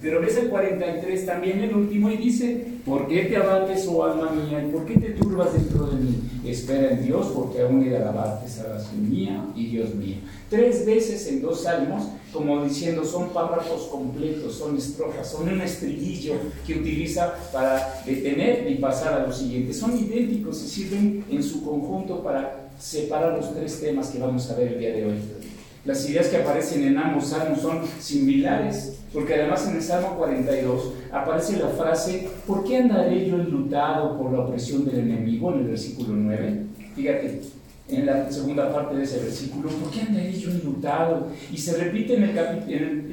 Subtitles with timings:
[0.00, 4.30] Pero ves el 43 también el último y dice, ¿por qué te abates, oh alma
[4.30, 4.64] mía?
[4.66, 6.16] ¿Y por qué te turbas dentro de mí?
[6.44, 10.16] Espera en Dios, porque aún he de alabarte, salvación mía y Dios mío.
[10.48, 16.34] Tres veces en dos salmos, como diciendo, son párrafos completos, son estrofas, son un estribillo
[16.66, 19.74] que utiliza para detener y pasar a lo siguiente.
[19.74, 24.56] Son idénticos y sirven en su conjunto para separar los tres temas que vamos a
[24.56, 25.39] ver el día de hoy.
[25.84, 30.92] Las ideas que aparecen en ambos salmos son similares, porque además en el Salmo 42
[31.10, 35.54] aparece la frase, ¿por qué andaré yo enlutado por la opresión del enemigo?
[35.54, 36.66] En el versículo 9.
[36.94, 37.40] Fíjate,
[37.88, 41.28] en la segunda parte de ese versículo, ¿por qué andaré yo enlutado?
[41.50, 42.38] Y se repite en el,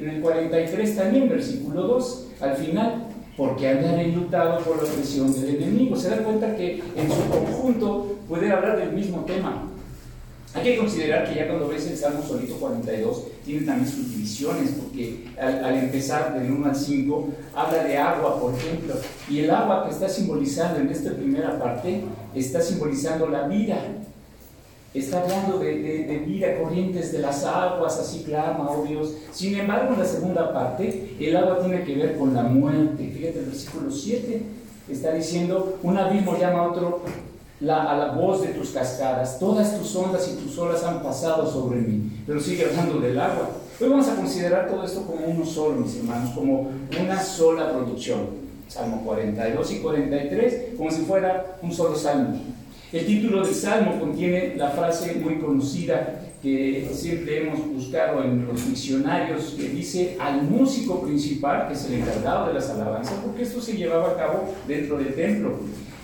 [0.02, 5.32] en el 43 también, versículo 2, al final, ¿por qué andaré enlutado por la opresión
[5.32, 5.96] del enemigo?
[5.96, 9.67] Se da cuenta que en su conjunto puede hablar del mismo tema.
[10.58, 14.70] Hay que considerar que ya cuando ves el Salmo solito 42, tiene también sus divisiones,
[14.70, 18.94] porque al, empezar del 1 al 5, habla de agua, por ejemplo,
[19.30, 22.02] y el agua que está simbolizando en esta primera parte,
[22.34, 23.78] está simbolizando la vida.
[24.92, 29.14] Está hablando de, de, vida, corrientes de las aguas, así clama, oh Dios.
[29.30, 33.12] Sin embargo, en la segunda parte, el agua tiene que ver con la muerte.
[33.14, 34.42] Fíjate, el versículo 7
[34.90, 37.02] está diciendo, un abismo llama a otro
[37.62, 39.38] a la voz de tus cascadas.
[39.38, 42.10] Todas tus ondas y tus olas han pasado sobre mí.
[42.26, 43.50] Pero sigue hablando del agua.
[43.80, 46.68] Hoy vamos a considerar todo esto como uno solo, mis hermanos, como
[47.00, 48.48] una sola producción.
[48.68, 52.38] Salmo 42 y 43, como si fuera un solo salmo.
[52.92, 58.66] El título del salmo contiene la frase muy conocida que siempre hemos buscado en los
[58.66, 63.60] diccionarios, que dice al músico principal, que es el encargado de las alabanzas, porque esto
[63.60, 65.58] se llevaba a cabo dentro del templo.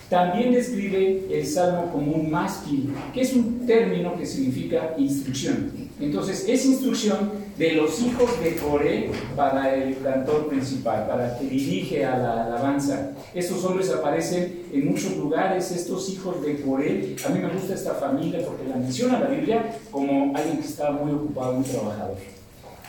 [0.08, 5.72] También describe el salmo como un másquil, que es un término que significa instrucción.
[5.98, 12.04] Entonces, es instrucción de los hijos de Coré para el cantor principal, para que dirige
[12.04, 13.12] a la alabanza.
[13.32, 17.16] Estos hombres aparecen en muchos lugares, estos hijos de Coré.
[17.24, 20.92] A mí me gusta esta familia porque la menciona la Biblia como alguien que estaba
[20.92, 22.16] muy ocupado, muy trabajador.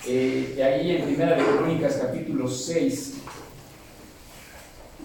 [0.08, 3.15] Eh, ahí en Primera de Crónicas, capítulo 6,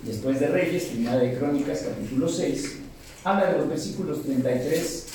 [0.03, 2.77] después de Reyes, primera de Crónicas, capítulo 6,
[3.25, 5.07] habla de los versículos 33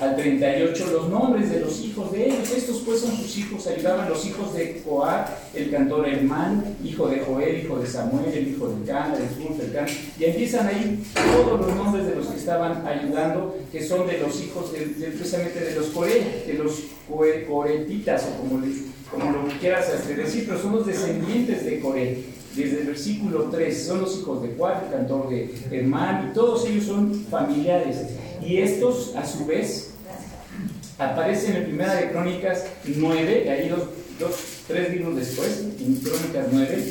[0.00, 2.50] al 38, los nombres de los hijos de ellos.
[2.50, 7.20] Estos pues son sus hijos, ayudaban los hijos de Coat, el cantor Hermán, hijo de
[7.20, 9.86] Joel, hijo de Samuel, el hijo de Cana, de Zul, del Can,
[10.18, 14.40] y empiezan ahí todos los nombres de los que estaban ayudando, que son de los
[14.42, 16.80] hijos de, precisamente de los Coré, de los
[17.48, 22.34] coretitas, o como les como lo quieras decir, pero son los descendientes de Coré.
[22.54, 26.66] Desde el versículo 3, son los hijos de Cuat, el cantor de Hermán, y todos
[26.66, 27.96] ellos son familiares.
[28.46, 29.94] Y estos, a su vez,
[30.98, 33.82] aparecen en Primera de Crónicas 9, ahí dos,
[34.20, 34.36] dos,
[34.68, 36.84] tres libros después, en Crónicas 9,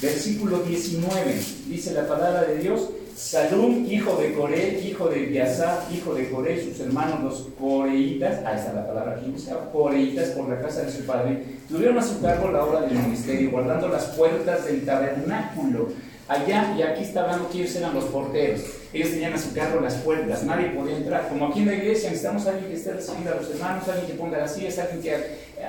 [0.00, 1.34] versículo 19,
[1.68, 6.62] dice la palabra de Dios, Salum, hijo de Coré, hijo de Biasá, hijo de Coré,
[6.62, 9.34] sus hermanos los coreitas, ahí está la palabra aquí,
[9.72, 13.50] coreitas por la casa de su padre, tuvieron a su cargo la obra del ministerio,
[13.50, 15.88] guardando las puertas del tabernáculo.
[16.28, 18.60] Allá y aquí estaban ellos eran los porteros.
[18.92, 21.28] Ellos tenían a su cargo las puertas, nadie podía entrar.
[21.28, 24.06] Como aquí en la iglesia necesitamos a alguien que esté recibiendo a los hermanos, alguien
[24.06, 25.14] que ponga las sillas, alguien que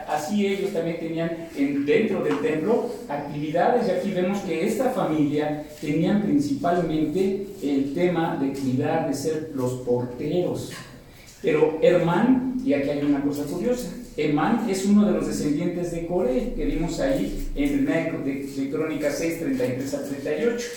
[0.08, 1.50] así ellos también tenían
[1.86, 8.54] dentro del templo actividades y aquí vemos que esta familia tenían principalmente el tema de
[8.54, 10.72] cuidar, de ser los porteros.
[11.42, 16.06] Pero Hermán, y aquí hay una cosa curiosa, Hermán es uno de los descendientes de
[16.06, 20.68] Coré, que vimos ahí en el de, de Crónicas 6, 33 a 38.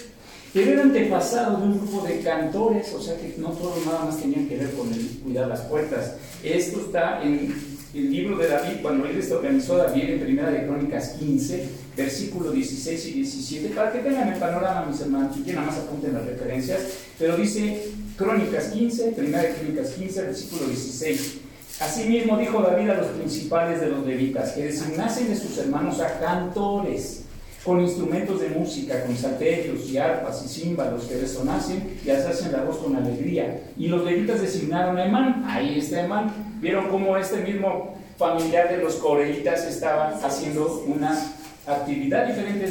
[0.55, 4.19] Pero era antepasado de un grupo de cantores, o sea que no todos nada más
[4.19, 6.17] tenían que ver con el cuidar las puertas.
[6.43, 11.11] Esto está en el libro de David, cuando él organizó David en Primera de Crónicas
[11.19, 15.69] 15, versículos 16 y 17, para que tengan el panorama, mis hermanos, y que nada
[15.69, 16.81] más apunten las referencias,
[17.19, 21.39] pero dice Crónicas 15, Primera de Crónicas 15, versículo 16.
[21.81, 26.19] Asimismo dijo David a los principales de los levitas que designasen de sus hermanos a
[26.19, 27.23] cantores
[27.67, 32.63] con instrumentos de música, con salterios y arpas y címbalos que resonasen y alzasen la
[32.63, 33.61] voz con alegría.
[33.77, 36.46] Y los levitas designaron a Emán, ahí está Emán.
[36.61, 41.19] Vieron cómo este mismo familiar de los coreitas estaba haciendo una
[41.67, 42.67] actividad diferente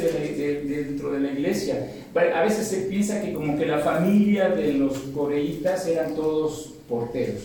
[0.64, 1.92] dentro de la iglesia.
[2.34, 7.42] A veces se piensa que como que la familia de los coreitas eran todos porteros.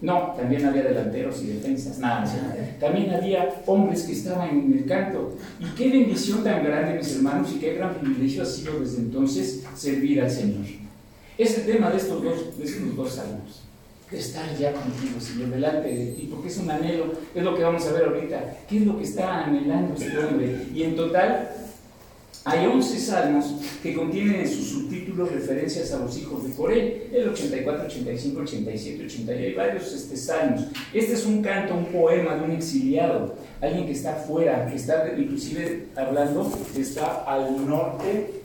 [0.00, 2.24] No, también había delanteros y defensas, nada,
[2.80, 5.36] También había hombres que estaban en el canto.
[5.60, 9.62] Y qué bendición tan grande, mis hermanos, y qué gran privilegio ha sido desde entonces
[9.76, 10.66] servir al Señor.
[11.38, 13.62] Es el tema de estos dos, de estos dos salmos.
[14.12, 17.62] De estar ya contigo, Señor, delante de ti, porque es un anhelo, es lo que
[17.62, 20.66] vamos a ver ahorita, qué es lo que está anhelando este hombre.
[20.74, 21.50] Y en total
[22.44, 27.28] hay 11 salmos que contienen en sus subtítulos referencias a los hijos de Coré, el
[27.30, 30.66] 84, 85, 87, 88, hay varios este, salmos.
[30.92, 35.10] Este es un canto, un poema de un exiliado, alguien que está afuera, que está
[35.16, 38.42] inclusive hablando, está al norte,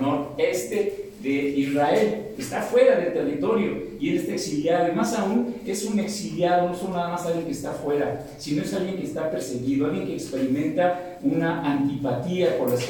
[0.00, 4.92] noreste de Israel, está fuera del territorio y él está exiliado.
[4.92, 8.62] Y más aún, es un exiliado, no son nada más alguien que está fuera, sino
[8.62, 12.84] es alguien que está perseguido, alguien que experimenta una antipatía por las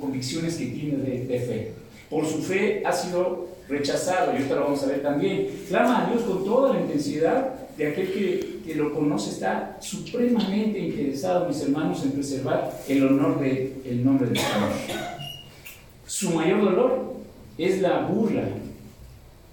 [0.00, 1.72] convicciones que tiene de, fe.
[2.10, 5.48] Por su fe ha sido rechazado, y ahorita lo vamos a ver también.
[5.68, 10.78] Clama a Dios con toda la intensidad de aquel que, que, lo conoce, está supremamente
[10.78, 14.70] interesado, mis hermanos, en preservar el honor del el nombre del Señor.
[16.06, 17.17] Su mayor dolor
[17.58, 18.48] es la burla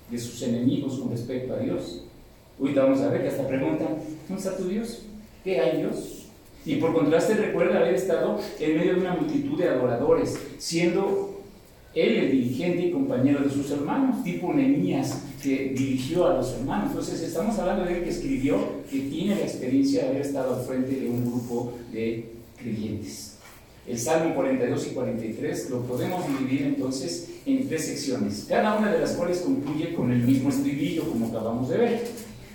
[0.10, 2.04] de sus enemigos con respecto a Dios.
[2.60, 3.98] Ahorita vamos a ver que hasta preguntan,
[4.30, 5.02] ¿dónde está tu Dios?
[5.44, 6.28] ¿Qué hay Dios?
[6.66, 11.42] Y por contraste recuerda haber estado en medio de una multitud de adoradores, siendo
[11.94, 16.90] él el dirigente y compañero de sus hermanos, tipo Nehemías, que dirigió a los hermanos.
[16.90, 18.58] Entonces estamos hablando de él que escribió,
[18.90, 23.35] que tiene la experiencia de haber estado al frente de un grupo de creyentes.
[23.88, 29.00] El Salmo 42 y 43 lo podemos dividir entonces en tres secciones, cada una de
[29.00, 32.02] las cuales concluye con el mismo estribillo, como acabamos de ver.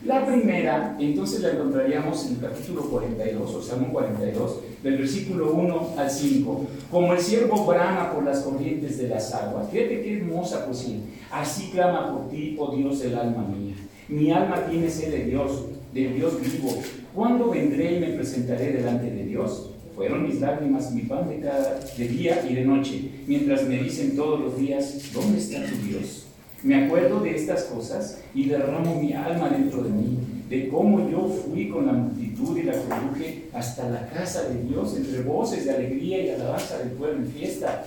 [0.04, 5.94] La primera, entonces la encontraríamos en el capítulo 42, o Salmo 42, del versículo 1
[5.98, 6.66] al 5.
[6.90, 9.70] Como el siervo brama por las corrientes de las aguas.
[9.70, 10.96] Fíjate qué hermosa poesía.
[11.30, 13.76] Así clama por ti, oh Dios del alma mía.
[14.08, 16.82] Mi alma tiene sed de Dios, de Dios vivo.
[17.14, 19.69] ¿Cuándo vendré y me presentaré delante de Dios?
[20.00, 24.16] Fueron mis lágrimas mi pan de cada de día y de noche, mientras me dicen
[24.16, 26.24] todos los días, ¿dónde está tu Dios?
[26.62, 30.16] Me acuerdo de estas cosas y derramo mi alma dentro de mí,
[30.48, 34.96] de cómo yo fui con la multitud y la conduje hasta la casa de Dios,
[34.96, 37.84] entre voces de alegría y alabanza del pueblo en fiesta.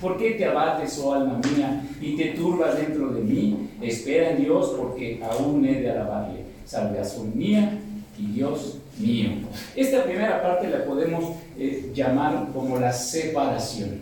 [0.00, 3.68] ¿Por qué te abates, oh alma mía, y te turbas dentro de mí?
[3.80, 6.44] Espera en Dios, porque aún he de alabarle.
[6.64, 7.80] Salvación mía
[8.16, 9.30] y Dios mío.
[9.74, 14.00] Esta primera parte la podemos eh, llamar como la separación,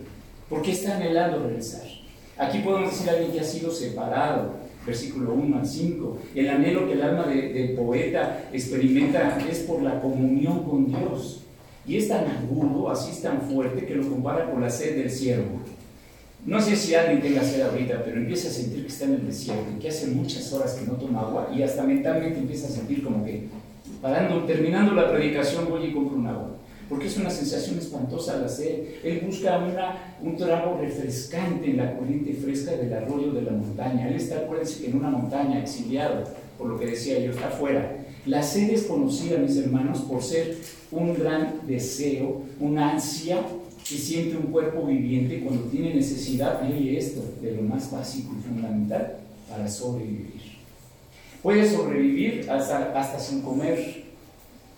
[0.49, 1.83] porque está anhelando regresar.
[2.37, 4.53] Aquí podemos decir a alguien que ha sido separado,
[4.85, 6.17] versículo 1 al 5.
[6.35, 11.43] El anhelo que el alma del poeta experimenta es por la comunión con Dios.
[11.85, 15.09] Y es tan agudo, así es tan fuerte, que lo compara con la sed del
[15.09, 15.59] siervo.
[16.45, 19.27] No sé si alguien tenga sed ahorita, pero empieza a sentir que está en el
[19.27, 23.03] desierto, que hace muchas horas que no toma agua y hasta mentalmente empieza a sentir
[23.03, 23.47] como que
[24.01, 26.57] Parando, terminando la predicación voy y compro un agua.
[26.89, 28.95] Porque es una sensación espantosa la sed.
[29.03, 29.63] Él busca
[30.21, 34.09] un trago refrescante en la corriente fresca del arroyo de la montaña.
[34.09, 36.23] Él está, acuérdense, en una montaña, exiliado,
[36.57, 37.95] por lo que decía yo, está afuera.
[38.25, 40.57] La sed es conocida, mis hermanos, por ser
[40.91, 43.39] un gran deseo, una ansia
[43.87, 48.41] que siente un cuerpo viviente cuando tiene necesidad, y esto, de lo más básico y
[48.41, 49.17] fundamental
[49.49, 50.40] para sobrevivir.
[51.41, 54.03] Puedes sobrevivir hasta, hasta sin comer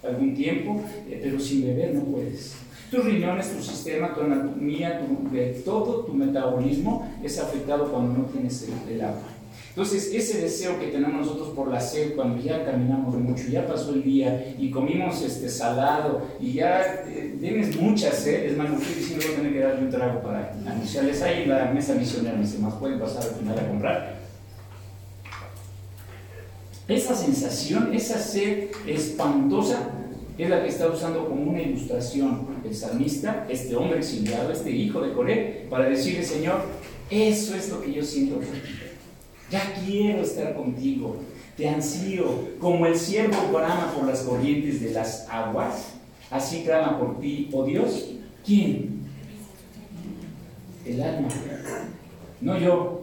[0.04, 2.56] algún tiempo, eh, pero sin beber no puedes.
[2.90, 8.70] Tus riñones, tu sistema, tu anatomía, tu, todo tu metabolismo es afectado cuando no tienes
[8.88, 9.24] el, agua.
[9.70, 13.94] Entonces, ese deseo que tenemos nosotros por la sed, cuando ya caminamos mucho, ya pasó
[13.94, 18.78] el día y comimos este salado y ya eh, tienes mucha sed, es más, no
[18.78, 21.96] estoy diciendo voy a tener que darle un trago para anunciarles ahí en la mesa
[21.96, 24.23] misionera, mis más pueden pasar al final a comprar.
[26.88, 29.90] Esa sensación, esa sed espantosa,
[30.38, 35.02] es la que está usando como una ilustración el salmista, este hombre exiliado, este hijo
[35.02, 36.62] de Coré, para decirle, Señor,
[37.10, 38.80] eso es lo que yo siento por ti.
[39.52, 41.18] Ya quiero estar contigo.
[41.56, 42.26] Te ansío,
[42.60, 45.90] como el siervo brama por las corrientes de las aguas,
[46.32, 48.14] así clama por ti, oh Dios.
[48.44, 49.04] ¿Quién?
[50.86, 51.28] El alma.
[52.42, 53.03] No yo,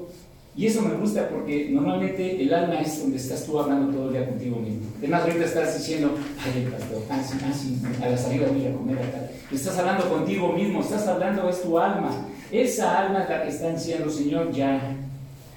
[0.61, 4.13] y eso me gusta porque normalmente el alma es donde estás tú hablando todo el
[4.13, 4.83] día contigo mismo.
[4.99, 9.31] Además, ahorita estás diciendo, ay, pastor, así, así, a la salida voy a comer acá.
[9.51, 12.11] Estás hablando contigo mismo, estás hablando, es tu alma.
[12.53, 14.99] Esa alma es la que está diciendo, Señor, ya.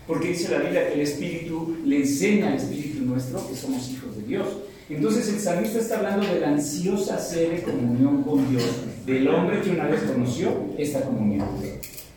[0.08, 4.16] Porque dice la Biblia que el Espíritu le enseña al Espíritu nuestro que somos hijos
[4.16, 4.48] de Dios.
[4.90, 8.64] Entonces el salmista está hablando de la ansiosa sed de comunión con Dios,
[9.06, 11.48] del hombre que una vez conoció esta comunión.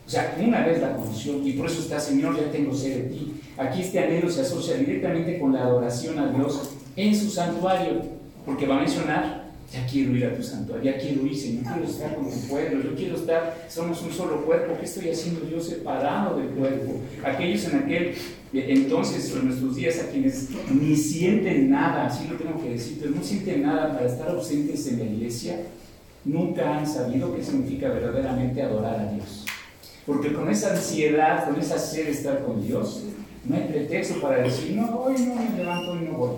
[0.07, 3.03] O sea, una vez la conoció y por eso está, Señor, ya tengo sed de
[3.11, 3.41] ti.
[3.57, 8.03] Aquí este anhelo se asocia directamente con la adoración a Dios en su santuario,
[8.45, 11.89] porque va a mencionar, ya quiero ir a tu santuario, ya quiero ir, Señor, quiero
[11.89, 15.61] estar con tu pueblo, yo quiero estar, somos un solo cuerpo, ¿qué estoy haciendo yo
[15.61, 17.01] separado del cuerpo?
[17.25, 18.15] Aquellos en aquel
[18.53, 23.11] Entonces, en nuestros días, a quienes ni sienten nada, así lo tengo que decir, pero
[23.11, 25.63] no sienten nada para estar ausentes en la iglesia,
[26.25, 29.46] nunca han sabido qué significa verdaderamente adorar a Dios.
[30.07, 33.03] Porque con esa ansiedad, con esa sed de estar con Dios,
[33.45, 36.37] no hay pretexto para decir, no, hoy no me levanto, hoy no voy.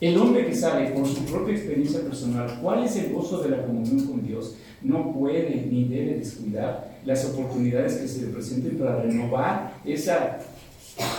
[0.00, 3.64] El hombre que sabe por su propia experiencia personal cuál es el gozo de la
[3.64, 9.02] comunión con Dios, no puede ni debe descuidar las oportunidades que se le presenten para
[9.02, 10.40] renovar esa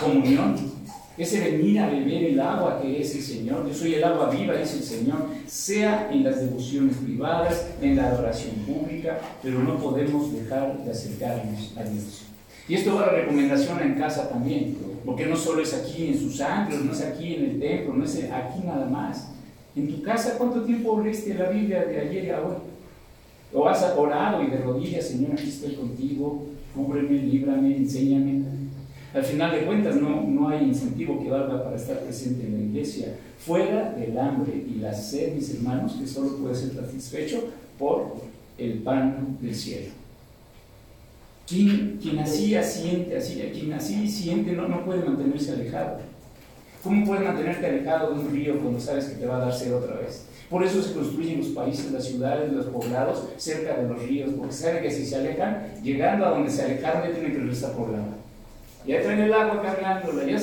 [0.02, 0.56] comunión,
[1.16, 3.68] ese venir a beber el agua que es el Señor.
[3.68, 8.08] Yo soy el agua viva, dice el Señor, sea en las devociones privadas, en la
[8.08, 12.24] adoración pública, pero no podemos dejar de acercarnos a Dios.
[12.68, 16.40] Y esto va la recomendación en casa también, porque no solo es aquí en sus
[16.40, 19.28] ángulos, no es aquí en el templo, no es aquí nada más.
[19.76, 22.56] En tu casa, ¿cuánto tiempo leíste la Biblia de ayer y a hoy?
[23.52, 28.42] ¿O has orado y de rodillas, Señor, aquí estoy contigo, cúbreme, líbrame, enséñame?
[29.14, 32.64] Al final de cuentas, no, no hay incentivo que valga para estar presente en la
[32.64, 37.44] iglesia, fuera del hambre y la sed, mis hermanos, que solo puede ser satisfecho
[37.78, 38.16] por
[38.58, 39.92] el pan del cielo.
[41.46, 45.98] Quien, así siente, así, quien así siente no, no puede mantenerse alejado.
[46.82, 49.74] ¿Cómo puedes mantenerte alejado de un río cuando sabes que te va a dar sed
[49.74, 50.26] otra vez?
[50.50, 54.52] Por eso se construyen los países, las ciudades, los poblados cerca de los ríos, porque
[54.52, 58.23] saben que si se alejan, llegando a donde se alejaron, ya tienen que regresar agua.
[58.86, 60.38] Ya traen el agua cargándola, ya,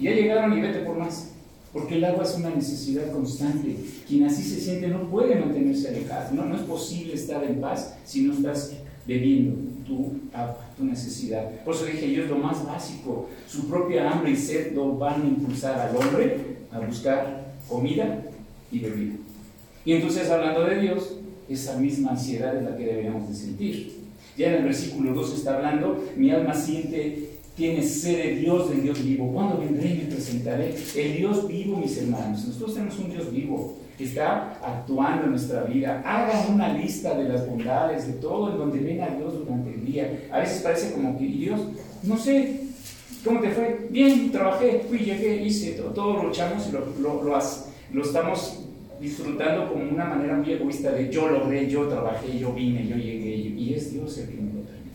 [0.00, 1.30] ya llegaron y vete por más.
[1.72, 3.76] Porque el agua es una necesidad constante.
[4.08, 6.34] Quien así se siente no puede mantenerse alejado.
[6.34, 8.72] No, no es posible estar en paz si no estás
[9.06, 9.56] bebiendo
[9.86, 11.48] tu agua, tu necesidad.
[11.64, 13.28] Por eso dije yo es lo más básico.
[13.46, 18.22] Su propia hambre y sed lo van a impulsar al hombre a buscar comida
[18.70, 19.14] y bebida.
[19.84, 21.16] Y entonces hablando de Dios,
[21.48, 24.00] esa misma ansiedad es la que deberíamos de sentir.
[24.36, 28.82] Ya en el versículo 2 está hablando, mi alma siente, tiene sed de Dios, del
[28.82, 29.30] Dios vivo.
[29.34, 30.74] ¿Cuándo vendré y me presentaré?
[30.96, 32.46] El Dios vivo, mis hermanos.
[32.46, 36.02] Nosotros tenemos un Dios vivo que está actuando en nuestra vida.
[36.02, 40.10] Hagan una lista de las bondades, de todo en donde venga Dios durante el día.
[40.32, 41.60] A veces parece como que Dios,
[42.02, 42.60] no sé,
[43.22, 43.88] ¿cómo te fue?
[43.90, 47.38] Bien, trabajé, fui, llegué, hice, todo, todo lo echamos y lo, lo, lo,
[47.92, 48.60] lo estamos
[48.98, 53.34] disfrutando como una manera muy egoísta de yo logré, yo trabajé, yo vine, yo llegué,
[53.34, 54.90] y es Dios el que me lo permite.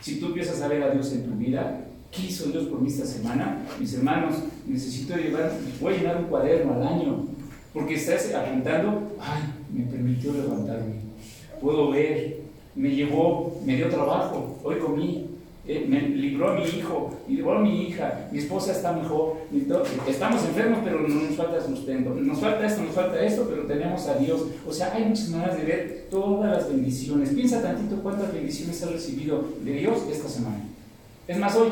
[0.00, 2.88] Si tú empiezas a ver a Dios en tu vida, ¿qué hizo Dios por mí
[2.88, 3.66] esta semana?
[3.78, 4.36] Mis hermanos,
[4.66, 7.26] necesito llevar, voy a llenar un cuaderno al año,
[7.72, 10.94] porque estás apuntando, ay, me permitió levantarme,
[11.60, 12.40] puedo ver,
[12.74, 15.26] me llevó, me dio trabajo, hoy comí,
[15.66, 19.36] eh, me libró a mi hijo, libró a mi hija, mi esposa está mejor,
[20.08, 24.06] estamos enfermos, pero no nos falta sustento, nos falta esto, nos falta esto, pero tenemos
[24.08, 24.46] a Dios.
[24.66, 27.30] O sea, hay muchas maneras de ver todas las bendiciones.
[27.30, 30.64] Piensa tantito cuántas bendiciones has recibido de Dios esta semana.
[31.28, 31.68] Es más, hoy,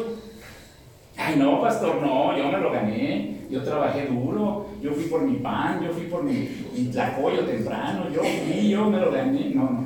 [1.19, 5.39] ay no, pastor, no, yo me lo gané, yo trabajé duro, yo fui por mi
[5.39, 9.51] pan, yo fui por mi, mi tlacoyo temprano, yo fui, yo me lo gané.
[9.55, 9.85] No, no,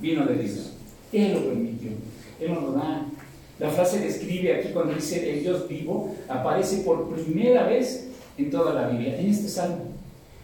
[0.00, 0.72] vino de Dios.
[1.12, 1.90] Él lo permitió,
[2.40, 3.06] Él nos lo da.
[3.58, 8.72] La frase describe aquí cuando dice el Dios vivo, aparece por primera vez en toda
[8.72, 9.98] la Biblia, en este salmo.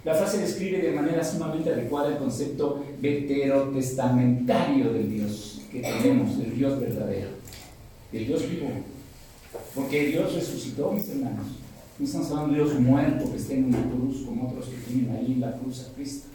[0.04, 6.56] La frase describe de manera sumamente adecuada el concepto veterotestamentario del Dios que tenemos, el
[6.58, 7.28] Dios verdadero,
[8.12, 8.70] el Dios vivo.
[9.74, 11.46] Porque Dios resucitó, mis hermanos.
[11.98, 15.16] No estamos hablando de Dios muerto que está en una cruz, como otros que tienen
[15.16, 16.28] ahí en la cruz a Cristo.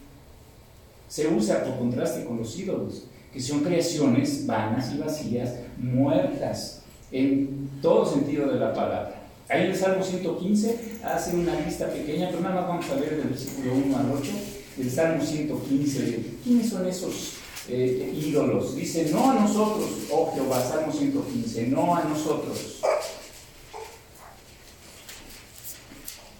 [1.07, 3.03] Se usa por contraste con los ídolos
[3.33, 6.81] que son creaciones vanas y vacías, muertas
[7.11, 9.21] en todo sentido de la palabra.
[9.49, 13.17] Ahí en el Salmo 115 hace una lista pequeña, pero nada más vamos a ver
[13.17, 14.31] del versículo 1 al 8,
[14.77, 16.25] del Salmo 115.
[16.43, 17.33] ¿Quiénes son esos
[17.67, 18.75] eh, ídolos?
[18.75, 22.79] Dice, no a nosotros, oh Jehová, Salmo 115, no a nosotros,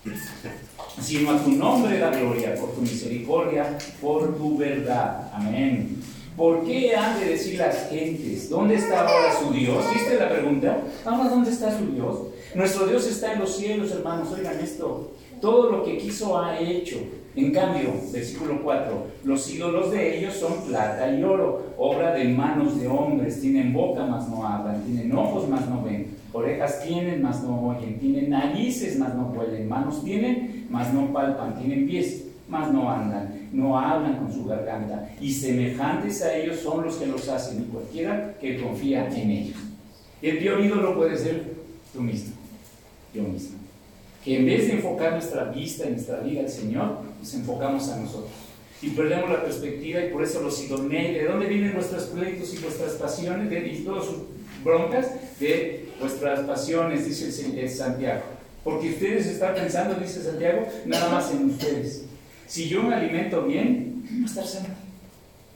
[1.01, 5.29] sino a tu nombre da gloria, por tu misericordia, por tu verdad.
[5.33, 5.97] Amén.
[6.39, 8.49] ¿Por qué han de decir las gentes?
[8.49, 9.83] ¿Dónde está ahora su Dios?
[9.93, 10.77] ¿Viste la pregunta?
[11.03, 12.17] Ahora, ¿dónde está su Dios?
[12.55, 14.29] Nuestro Dios está en los cielos, hermanos.
[14.31, 15.11] Oigan esto.
[15.41, 16.95] Todo lo que quiso ha hecho.
[17.35, 22.79] En cambio, versículo 4, los ídolos de ellos son plata y oro, obra de manos
[22.79, 23.41] de hombres.
[23.41, 24.83] Tienen boca, mas no hablan.
[24.85, 26.18] Tienen ojos, mas no ven.
[26.31, 27.99] Orejas tienen, mas no oyen.
[27.99, 29.67] Tienen narices, mas no huelen.
[29.67, 31.57] Manos tienen, mas no palpan.
[31.57, 36.83] Tienen pies, mas no andan no hablan con su garganta, y semejantes a ellos son
[36.83, 39.57] los que los hacen, y cualquiera que confía en ellos.
[40.21, 41.53] El peor ídolo puede ser
[41.93, 42.33] tú mismo,
[43.13, 43.57] yo mismo.
[44.23, 47.97] Que en vez de enfocar nuestra vista y nuestra vida al Señor, nos enfocamos a
[47.97, 48.31] nosotros.
[48.81, 52.59] Y perdemos la perspectiva y por eso los idoneos, ¿de dónde vienen nuestros pleitos y
[52.59, 53.49] nuestras pasiones?
[53.49, 54.01] De, y todo
[54.63, 55.07] broncas
[55.39, 58.23] de vuestras pasiones, dice Santiago.
[58.63, 62.05] Porque ustedes están pensando, dice Santiago, nada más en ustedes.
[62.47, 64.75] Si yo me alimento bien, va a estar sano.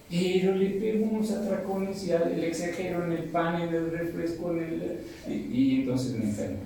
[0.10, 4.60] Pero le pego unos atracones y le exagero en el pan, en el refresco, en
[4.60, 6.60] el, y, entonces me enfermo.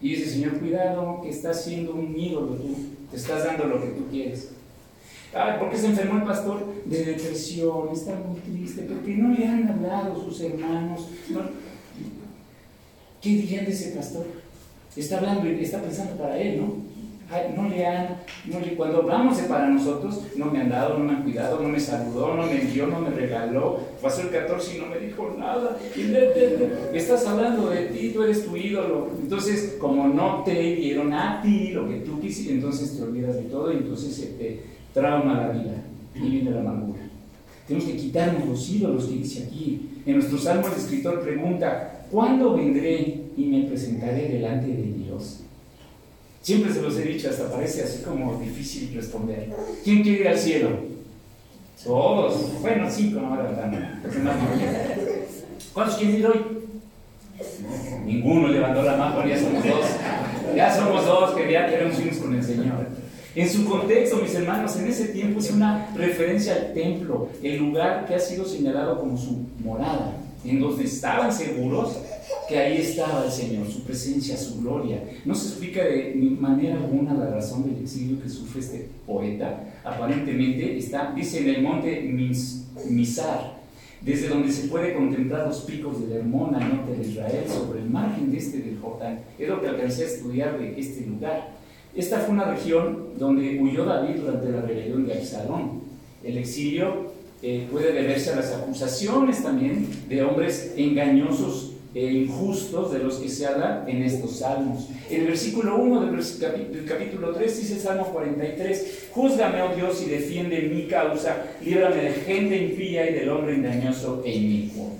[0.00, 2.76] Y dice, Señor, cuidado, que estás siendo un ídolo tú,
[3.10, 4.50] te estás dando lo que tú quieres.
[5.32, 6.64] Ay, ¿por qué se enfermó el pastor?
[6.84, 11.08] De depresión, está muy triste, porque no le han hablado sus hermanos.
[13.24, 14.26] ¿Qué dirían de ese pastor?
[14.94, 16.84] Está hablando está pensando para él, ¿no?
[17.56, 18.18] no le han,
[18.76, 21.80] cuando hablamos de para nosotros, no me han dado, no me han cuidado, no me
[21.80, 25.78] saludó, no me envió, no me regaló, pasó el 14 y no me dijo nada.
[26.92, 29.08] Estás hablando de ti, tú eres tu ídolo.
[29.18, 33.44] Entonces, como no te dieron a ti lo que tú quisiste, entonces te olvidas de
[33.44, 34.62] todo y entonces se te
[34.92, 35.82] trauma la vida
[36.14, 37.00] y viene la amargura.
[37.66, 40.02] Tenemos que quitarnos los ídolos que dice aquí.
[40.04, 45.40] En nuestro salmo el escritor pregunta, ¿cuándo vendré y me presentaré delante de Dios?
[46.40, 49.48] Siempre se los he dicho, hasta parece así como difícil responder.
[49.82, 50.70] ¿Quién quiere ir al cielo?
[51.82, 52.60] Todos.
[52.60, 54.02] Bueno, cinco no levantan.
[55.72, 56.40] ¿Cuántos quieren ir hoy?
[58.04, 59.86] Ninguno levantó la mano, ya somos dos.
[60.54, 62.86] Ya somos dos que ya queremos irnos con el Señor.
[63.34, 68.06] En su contexto, mis hermanos, en ese tiempo es una referencia al templo, el lugar
[68.06, 70.12] que ha sido señalado como su morada,
[70.44, 71.98] en donde estaban seguros
[72.48, 75.02] que ahí estaba el Señor, su presencia, su gloria.
[75.24, 79.72] No se explica de manera alguna la razón del exilio que sufre este poeta.
[79.84, 82.02] Aparentemente está, dice, en el monte
[82.88, 83.54] Misar,
[84.02, 87.88] desde donde se puede contemplar los picos del Hermón al norte de Israel, sobre el
[87.88, 89.20] margen de este del Jordán.
[89.38, 91.54] Es lo que alcancé a estudiar de este lugar.
[91.94, 95.82] Esta fue una región donde huyó David durante la rebelión de Absalón.
[96.22, 102.98] El exilio eh, puede deberse a las acusaciones también de hombres engañosos e injustos de
[102.98, 104.88] los que se habla en estos salmos.
[105.08, 110.62] En el versículo 1 del, capítulo 3 dice Salmo 43, Júzgame, oh Dios, y defiende
[110.62, 114.90] mi causa, líbrame de gente impía y del hombre engañoso e inicuo.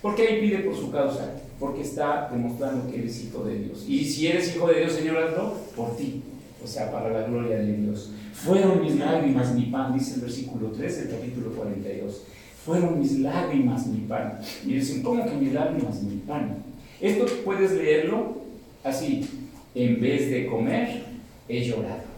[0.00, 1.34] ¿Por qué ahí pide por su causa?
[1.58, 3.84] Porque está demostrando que eres hijo de Dios.
[3.86, 6.22] Y si eres hijo de Dios, Señor, hazlo por ti.
[6.62, 8.12] O sea, para la gloria de Dios.
[8.34, 12.22] Fueron mis lágrimas mi pan, dice el versículo 3 del capítulo 42
[12.64, 14.38] fueron mis lágrimas mi pan.
[14.64, 16.62] Y dicen, ¿cómo que mis lágrimas mi pan?
[17.00, 18.42] Esto puedes leerlo
[18.84, 19.26] así,
[19.74, 21.02] en vez de comer,
[21.48, 22.10] he llorado.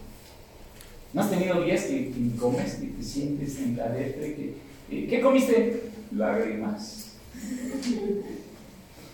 [1.13, 4.55] ¿No has tenido días que, comes, que te sientes en la que,
[4.91, 5.83] eh, ¿Qué comiste?
[6.15, 7.13] Lágrimas.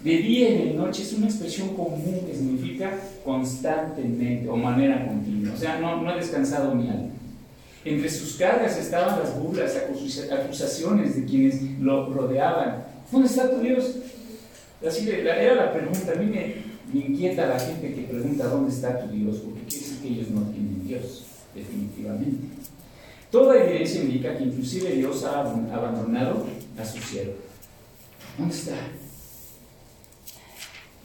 [0.03, 5.53] De día y de noche es una expresión común que significa constantemente o manera continua.
[5.53, 7.09] O sea, no, no he descansado mi alma.
[7.83, 9.75] Entre sus cargas estaban las burlas,
[10.31, 12.85] acusaciones de quienes lo rodeaban.
[13.11, 13.95] ¿Dónde está tu Dios?
[14.85, 16.13] Así era la pregunta.
[16.13, 19.99] A mí me, inquieta la gente que pregunta dónde está tu Dios, porque quiere decir
[20.01, 22.47] que ellos no tienen Dios, definitivamente.
[23.31, 26.45] Toda evidencia indica que inclusive Dios ha abandonado
[26.77, 27.33] a su siervo.
[28.37, 28.75] ¿Dónde está?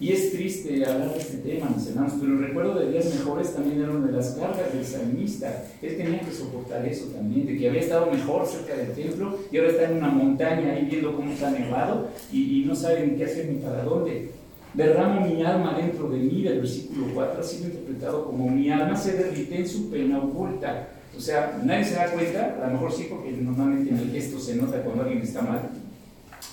[0.04, 3.54] Y es triste hablar de este tema, mis hermanos, pero el recuerdo de días mejores
[3.54, 5.64] también era una de las cargas del salmista.
[5.80, 9.56] Él tenía que soportar eso también, de que había estado mejor cerca del templo y
[9.56, 13.24] ahora está en una montaña ahí viendo cómo está nevado y, no sabe ni qué
[13.24, 14.32] hacer ni para dónde.
[14.74, 18.94] Derramo mi alma dentro de mí, del versículo 4 ha sido interpretado como mi alma
[18.94, 20.86] se derrite en su pena oculta.
[21.16, 24.38] O sea, nadie se da cuenta, a lo mejor sí, porque normalmente en el gesto
[24.38, 25.70] se nota cuando alguien está mal,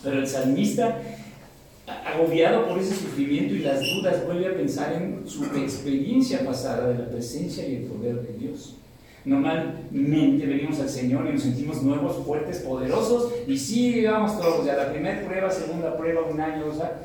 [0.01, 1.01] pero el salmista
[2.05, 6.99] agobiado por ese sufrimiento y las dudas, vuelve a pensar en su experiencia pasada de
[6.99, 8.75] la presencia y el poder de Dios.
[9.23, 14.75] Normalmente venimos al Señor y nos sentimos nuevos, fuertes, poderosos, y sí, vamos todos, ya
[14.75, 16.97] la primera prueba, segunda prueba, un año, dos años,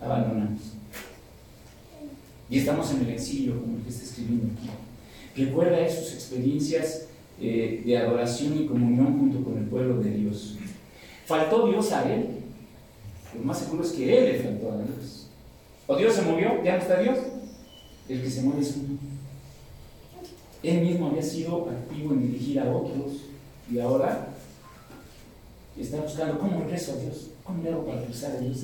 [0.00, 0.60] abandonamos.
[2.50, 4.68] Y estamos en el exilio, como el que está escribiendo aquí.
[5.34, 7.06] Recuerda esas experiencias
[7.40, 10.58] eh, de adoración y comunión junto con el pueblo de Dios.
[11.24, 12.41] ¿Faltó Dios a él?
[13.34, 15.28] Lo más seguro es que Él faltó a Dios.
[15.86, 17.18] O Dios se movió, ya no está Dios.
[18.08, 18.98] El que se mueve es uno.
[20.62, 23.22] Él mismo había sido activo en dirigir a otros
[23.70, 24.28] y ahora
[25.76, 27.31] está buscando cómo regreso a Dios.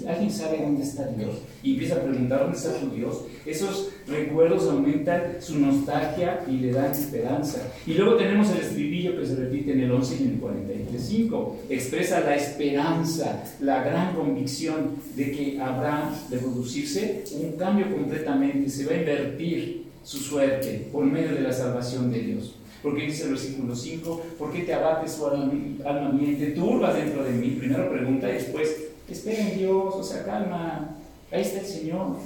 [0.08, 1.34] ¿Alguien sabe dónde está Dios?
[1.62, 3.24] Y empieza a preguntar dónde está su Dios.
[3.44, 7.60] Esos recuerdos aumentan su nostalgia y le dan esperanza.
[7.86, 11.52] Y luego tenemos el estribillo que se repite en el 11 y en el 43.5.
[11.70, 18.70] Expresa la esperanza, la gran convicción de que habrá de producirse un cambio completamente.
[18.70, 22.57] Se va a invertir su suerte por medio de la salvación de Dios.
[22.82, 25.52] Porque dice el versículo 5, ¿por qué te abates su alma,
[25.84, 27.56] alma mía te turbas dentro de mí?
[27.58, 28.76] Primero pregunta y después,
[29.08, 30.98] espera en Dios, o sea, calma,
[31.30, 32.16] Ahí está el Señor.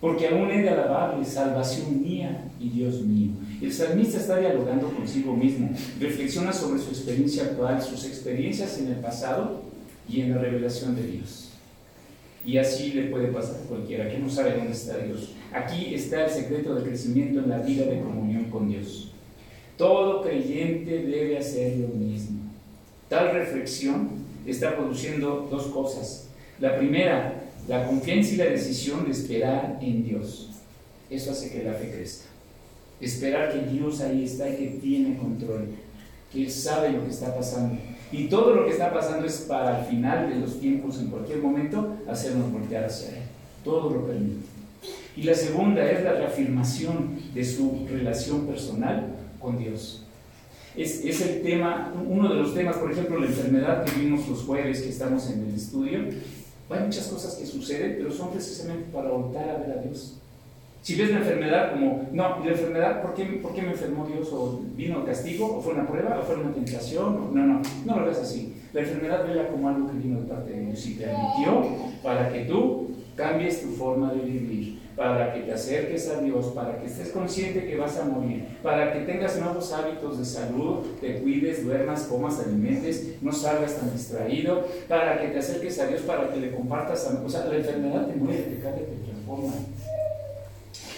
[0.00, 3.30] Porque aún he de alabarle, salvación mía y Dios mío.
[3.60, 8.96] El salmista está dialogando consigo mismo, reflexiona sobre su experiencia actual, sus experiencias en el
[8.96, 9.62] pasado
[10.08, 11.50] y en la revelación de Dios.
[12.44, 15.30] Y así le puede pasar a cualquiera que no sabe dónde está Dios.
[15.52, 19.11] Aquí está el secreto del crecimiento en la vida de comunión con Dios.
[19.82, 22.38] Todo creyente debe hacer lo mismo.
[23.08, 24.10] Tal reflexión
[24.46, 26.28] está produciendo dos cosas.
[26.60, 30.50] La primera, la confianza y la decisión de esperar en Dios.
[31.10, 32.26] Eso hace que la fe crezca.
[33.00, 35.70] Esperar que Dios ahí está y que tiene control,
[36.32, 37.76] que Él sabe lo que está pasando.
[38.12, 41.38] Y todo lo que está pasando es para al final de los tiempos, en cualquier
[41.38, 43.22] momento, hacernos voltear hacia Él.
[43.64, 44.46] Todo lo permite.
[45.16, 49.11] Y la segunda es la reafirmación de su relación personal
[49.42, 50.04] con Dios.
[50.76, 54.44] Es, es, el tema, uno de los temas, por ejemplo, la enfermedad que vimos los
[54.44, 55.98] jueves que estamos en el estudio.
[56.70, 60.18] Hay muchas cosas que suceden, pero son precisamente para voltar a ver a Dios.
[60.80, 64.30] Si ves la enfermedad como, no, la enfermedad, ¿por qué, ¿por qué me enfermó Dios?
[64.32, 65.58] ¿O vino el castigo?
[65.58, 66.18] ¿O fue una prueba?
[66.18, 67.34] ¿O fue una tentación?
[67.34, 68.54] No, no, no lo ves así.
[68.72, 71.66] La enfermedad vela como algo que vino de parte de Dios y permitió
[72.02, 76.78] para que tú cambies tu forma de vivir, para que te acerques a Dios, para
[76.78, 81.20] que estés consciente que vas a morir, para que tengas nuevos hábitos de salud, te
[81.20, 86.30] cuides, duermas, comas, alimentes, no salgas tan distraído, para que te acerques a Dios, para
[86.30, 87.10] que le compartas.
[87.24, 89.52] O sea, la enfermedad te muere, te cae, te transforma.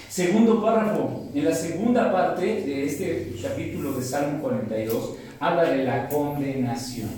[0.08, 6.08] Segundo párrafo, en la segunda parte de este capítulo de Salmo 42, habla de la
[6.08, 7.10] condenación.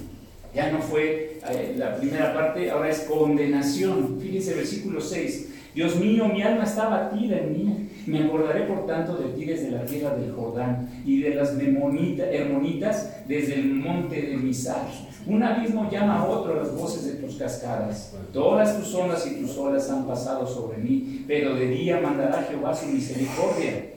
[0.54, 4.18] Ya no fue eh, la primera parte, ahora es condenación.
[4.18, 5.45] Fíjense, versículo 6.
[5.76, 7.88] Dios mío, mi alma está batida en mí.
[8.06, 13.14] Me acordaré por tanto de ti desde la tierra del Jordán y de las hermonitas
[13.28, 14.86] desde el monte de Misar.
[15.26, 18.14] Un abismo llama a otro las voces de tus cascadas.
[18.32, 22.74] Todas tus ondas y tus olas han pasado sobre mí, pero de día mandará Jehová
[22.74, 23.90] su misericordia.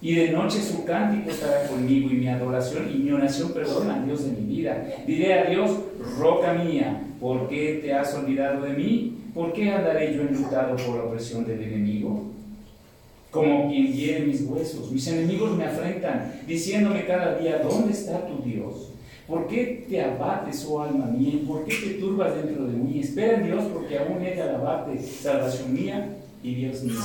[0.00, 4.24] Y de noche su cántico estará conmigo y mi adoración y mi oración perdona Dios
[4.26, 4.86] de mi vida.
[5.08, 5.72] Diré a Dios,
[6.20, 9.19] roca mía, ¿por qué te has olvidado de mí?
[9.34, 12.30] ¿Por qué andaré yo enlutado por la opresión del enemigo?
[13.30, 18.42] Como quien hiere mis huesos, mis enemigos me afrentan, diciéndome cada día, ¿dónde está tu
[18.42, 18.90] Dios?
[19.28, 21.34] ¿Por qué te abates, oh alma mía?
[21.46, 22.98] ¿Por qué te turbas dentro de mí?
[22.98, 26.98] Espera en Dios porque aún he de alabarte, salvación mía y Dios mío.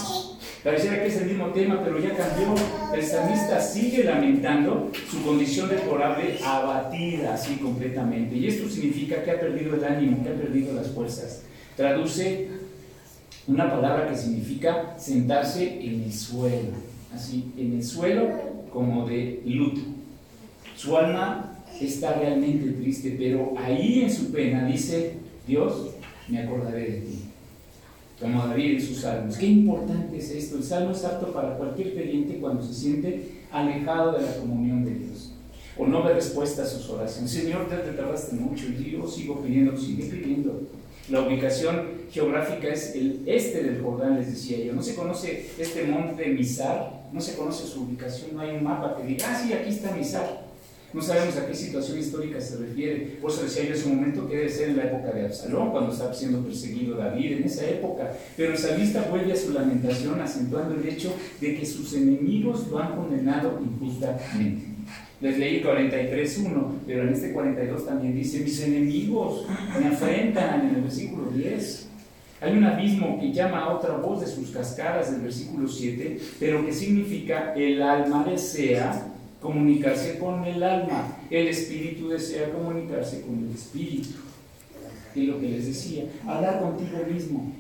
[0.63, 2.55] Pareciera que es el mismo tema, pero ya cambió.
[2.91, 8.35] El salmista sigue lamentando su condición deplorable, abatida así completamente.
[8.35, 11.43] Y esto significa que ha perdido el ánimo, que ha perdido las fuerzas.
[11.75, 12.47] Traduce
[13.47, 16.71] una palabra que significa sentarse en el suelo,
[17.13, 18.29] así, en el suelo
[18.71, 19.81] como de luto.
[20.75, 25.91] Su alma está realmente triste, pero ahí en su pena dice, Dios,
[26.27, 27.19] me acordaré de ti.
[28.19, 29.37] Como David en sus salmos.
[29.37, 30.57] Qué importante es esto.
[30.57, 34.95] El salmo es apto para cualquier creyente cuando se siente alejado de la comunión de
[34.95, 35.33] Dios.
[35.77, 37.29] O no ve respuesta a sus oraciones.
[37.29, 40.61] Señor, te tardaste mucho y yo sigo pidiendo, sigue pidiendo.
[41.09, 44.73] La ubicación geográfica es el este del Jordán, les decía yo.
[44.73, 48.97] No se conoce este monte Misar, no se conoce su ubicación, no hay un mapa
[48.97, 50.45] que diga, ah, sí, aquí está Misar.
[50.93, 53.17] No sabemos a qué situación histórica se refiere.
[53.21, 55.71] Por eso decía yo en ese momento que debe ser en la época de Absalón,
[55.71, 58.13] cuando estaba siendo perseguido David, en esa época.
[58.35, 62.79] Pero el salmista vuelve a su lamentación acentuando el hecho de que sus enemigos lo
[62.79, 64.74] han condenado injustamente.
[65.21, 66.51] Les leí 43.1,
[66.85, 69.45] pero en este 42 también dice, mis enemigos
[69.79, 71.87] me afrentan en el versículo 10.
[72.41, 76.65] Hay un abismo que llama a otra voz de sus cascadas del versículo 7, pero
[76.65, 79.07] que significa el alma desea
[79.41, 84.09] comunicarse con el alma, el espíritu desea comunicarse con el espíritu.
[85.15, 87.53] Y lo que les decía, hablar contigo mismo.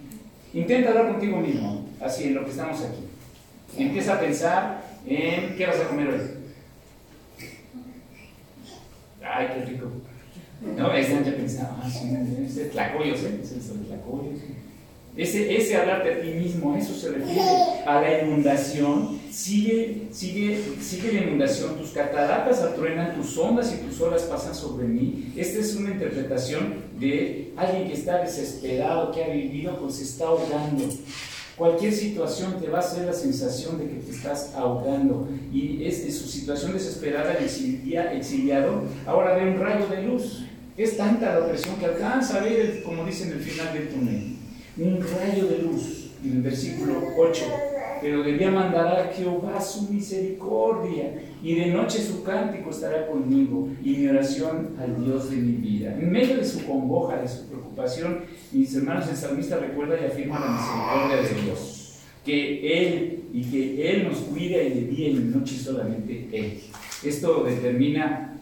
[0.53, 3.03] Intenta hablar contigo mismo, así en lo que estamos aquí.
[3.77, 6.34] Empieza a pensar en qué vas a comer hoy.
[9.25, 9.91] Ay, qué rico.
[10.77, 12.11] No, están ya pensando, ah, sí,
[12.45, 13.39] ese tlacoyos, ¿eh?
[13.43, 14.39] Es el tlacoyos.
[15.17, 17.41] Ese, ese hablarte a ti mismo, eso se refiere,
[17.85, 19.19] a la inundación.
[19.31, 24.87] Sigue, sigue, sigue la inundación, tus cataratas atruenan, tus ondas y tus olas pasan sobre
[24.87, 25.33] mí.
[25.35, 30.25] Esta es una interpretación de alguien que está desesperado, que ha vivido, pues se está
[30.25, 30.83] ahogando.
[31.57, 35.27] Cualquier situación te va a hacer la sensación de que te estás ahogando.
[35.53, 40.43] Y es, su situación desesperada, exiliado, ahora ve un rayo de luz.
[40.77, 44.35] Es tanta la opresión que alcanza a ver, como dice en el final del túnel
[44.77, 47.45] un rayo de luz, en el versículo 8,
[48.01, 53.91] pero debía mandar a Jehová su misericordia, y de noche su cántico estará conmigo, y
[53.91, 55.93] mi oración al Dios de mi vida.
[55.93, 60.39] En medio de su congoja, de su preocupación, mis hermanos, el salmista recuerda y afirma
[60.39, 65.15] la misericordia de Dios, que Él y que Él nos cuida y de día y
[65.15, 66.61] de noche solamente Él.
[67.03, 68.39] Esto determina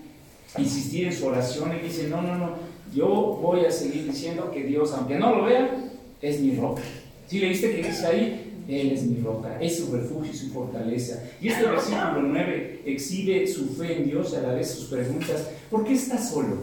[0.57, 2.55] insistir en su oración y dice, no, no, no,
[2.93, 3.07] yo
[3.41, 6.83] voy a seguir diciendo que Dios, aunque no lo vea, es mi roca.
[7.27, 10.51] Si le leíste que dice ahí, Él es mi roca, es su refugio y su
[10.51, 11.23] fortaleza.
[11.41, 15.83] Y este versículo 9 exhibe su fe en Dios a la vez sus preguntas, ¿por
[15.83, 16.57] qué está solo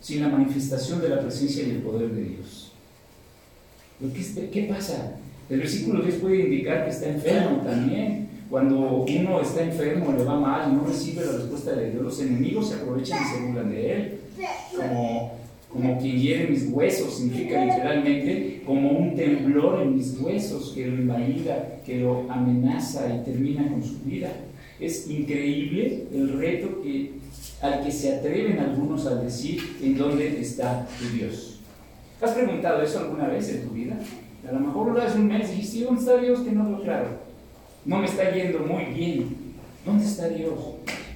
[0.00, 2.65] sin la manifestación de la presencia y el poder de Dios?
[3.98, 5.16] ¿Qué, qué pasa?
[5.48, 8.26] El versículo 10 puede indicar que está enfermo también.
[8.50, 12.68] Cuando uno está enfermo, le va mal no recibe la respuesta de Dios, los enemigos
[12.68, 14.20] se aprovechan y se burlan de él.
[14.76, 15.32] Como,
[15.72, 20.94] como quien hiere mis huesos, significa literalmente como un temblor en mis huesos que lo
[20.94, 24.30] invalida, que lo amenaza y termina con su vida.
[24.78, 27.12] Es increíble el reto que,
[27.62, 31.55] al que se atreven algunos a decir en dónde está tu Dios.
[32.20, 33.96] ¿Has preguntado eso alguna vez en tu vida?
[34.48, 36.40] A lo mejor una vez un mes dijiste, ¿dónde está Dios?
[36.40, 37.26] Que no lo claro
[37.86, 39.36] no me está yendo muy bien.
[39.84, 40.58] ¿Dónde está Dios?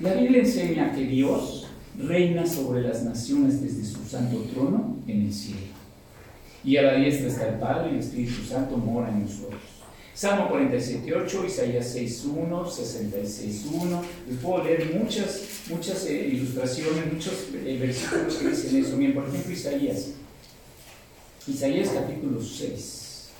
[0.00, 1.66] La Biblia enseña que Dios
[1.98, 5.60] reina sobre las naciones desde su santo trono en el cielo.
[6.62, 9.60] Y a la diestra está el Padre y el Espíritu Santo mora en nosotros.
[10.14, 14.00] Salmo 47.8, Isaías 6.1, 66.1.
[14.28, 18.96] Les puedo leer muchas, muchas eh, ilustraciones, muchos eh, versículos que dicen eso.
[18.96, 20.10] Bien, por ejemplo, Isaías.
[21.50, 23.30] Isaías capítulo 6.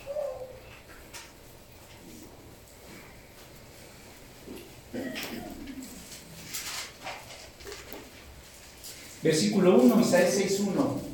[9.23, 11.10] Versículo 1, Isaías 6.1.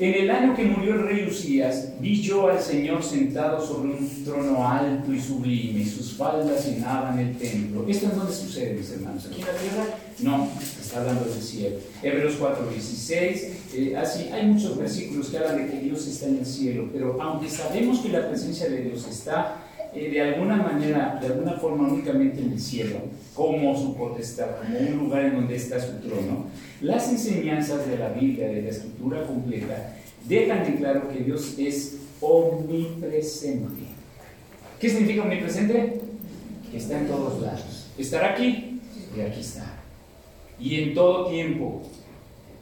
[0.00, 4.24] En el año que murió el rey Usías, vi yo al Señor sentado sobre un
[4.24, 7.84] trono alto y sublime, y sus faldas llenaban el templo.
[7.88, 9.26] ¿Esto en dónde sucede, mis hermanos?
[9.26, 9.98] ¿Aquí en la tierra?
[10.20, 11.78] No, está hablando del cielo.
[12.00, 16.46] Hebreos 4.16, eh, así, hay muchos versículos que hablan de que Dios está en el
[16.46, 21.52] cielo, pero aunque sabemos que la presencia de Dios está de alguna manera, de alguna
[21.52, 22.98] forma únicamente en el cielo,
[23.34, 26.46] como su potestad, como un lugar en donde está su trono,
[26.80, 29.96] las enseñanzas de la Biblia, de la escritura completa,
[30.28, 33.84] dejan en claro que Dios es omnipresente.
[34.80, 36.00] ¿Qué significa omnipresente?
[36.70, 37.88] Que está en todos lados.
[37.96, 38.80] Estar aquí
[39.16, 39.80] y aquí está.
[40.60, 41.82] Y en todo tiempo,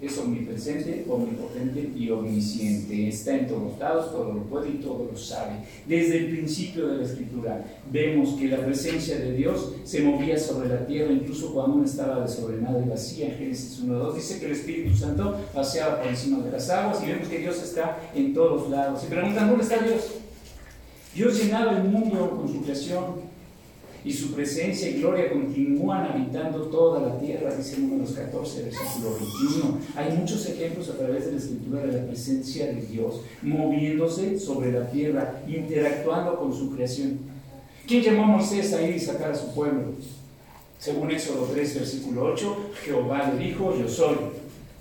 [0.00, 3.08] es omnipresente, omnipotente y omnisciente.
[3.08, 5.52] Está en todos lados, todo lo puede y todo lo sabe.
[5.86, 10.68] Desde el principio de la escritura vemos que la presencia de Dios se movía sobre
[10.68, 13.34] la tierra, incluso cuando no estaba desordenada y vacía.
[13.36, 17.28] Génesis 1.2 dice que el Espíritu Santo paseaba por encima de las aguas y vemos
[17.28, 19.02] que Dios está en todos lados.
[19.04, 20.02] Y preguntan, ¿dónde está Dios?
[21.14, 23.35] Dios llenaba el mundo con su creación
[24.06, 29.80] y su presencia y gloria continúan habitando toda la tierra, dice números 14, versículo 21.
[29.96, 34.70] Hay muchos ejemplos a través de la escritura de la presencia de Dios, moviéndose sobre
[34.70, 37.18] la tierra, interactuando con su creación.
[37.88, 39.94] ¿Quién llamó a Moisés a ir y sacar a su pueblo?
[40.78, 44.16] Según Éxodo 3, versículo 8, Jehová le dijo, yo soy.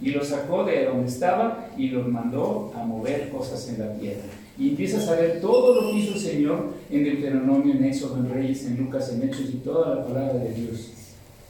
[0.02, 4.24] Y lo sacó de donde estaba y los mandó a mover cosas en la tierra.
[4.58, 8.30] Y empiezas a ver todo lo que hizo el Señor en Deuteronomio, en Éxodo, en
[8.30, 10.92] Reyes, en Lucas, en Hechos y toda la palabra de Dios.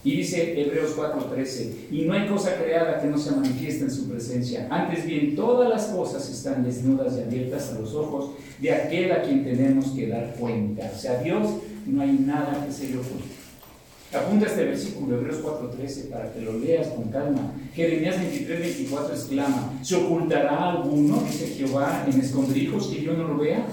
[0.03, 4.07] Y dice Hebreos 4:13, y no hay cosa creada que no se manifieste en su
[4.07, 4.67] presencia.
[4.69, 9.23] Antes bien, todas las cosas están desnudas y abiertas a los ojos de aquel a
[9.23, 10.91] quien tenemos que dar cuenta.
[10.95, 11.47] O sea, Dios
[11.87, 13.44] no hay nada que se le oculte.
[14.15, 17.53] Apunta este versículo, Hebreos 4:13, para que lo leas con calma.
[17.73, 23.65] Jeremías 23:24 exclama, ¿se ocultará alguno, dice Jehová, en escondrijos que yo no lo vea?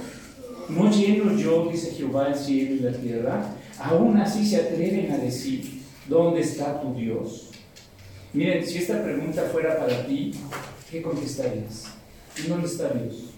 [0.68, 3.54] ¿No lleno yo, dice Jehová, el cielo y la tierra?
[3.78, 7.50] Aún así se atreven a decir, ¿dónde está tu Dios?
[8.32, 10.32] Miren, si esta pregunta fuera para ti,
[10.90, 11.86] ¿qué contestarías?
[12.48, 13.30] ¿Dónde está Dios?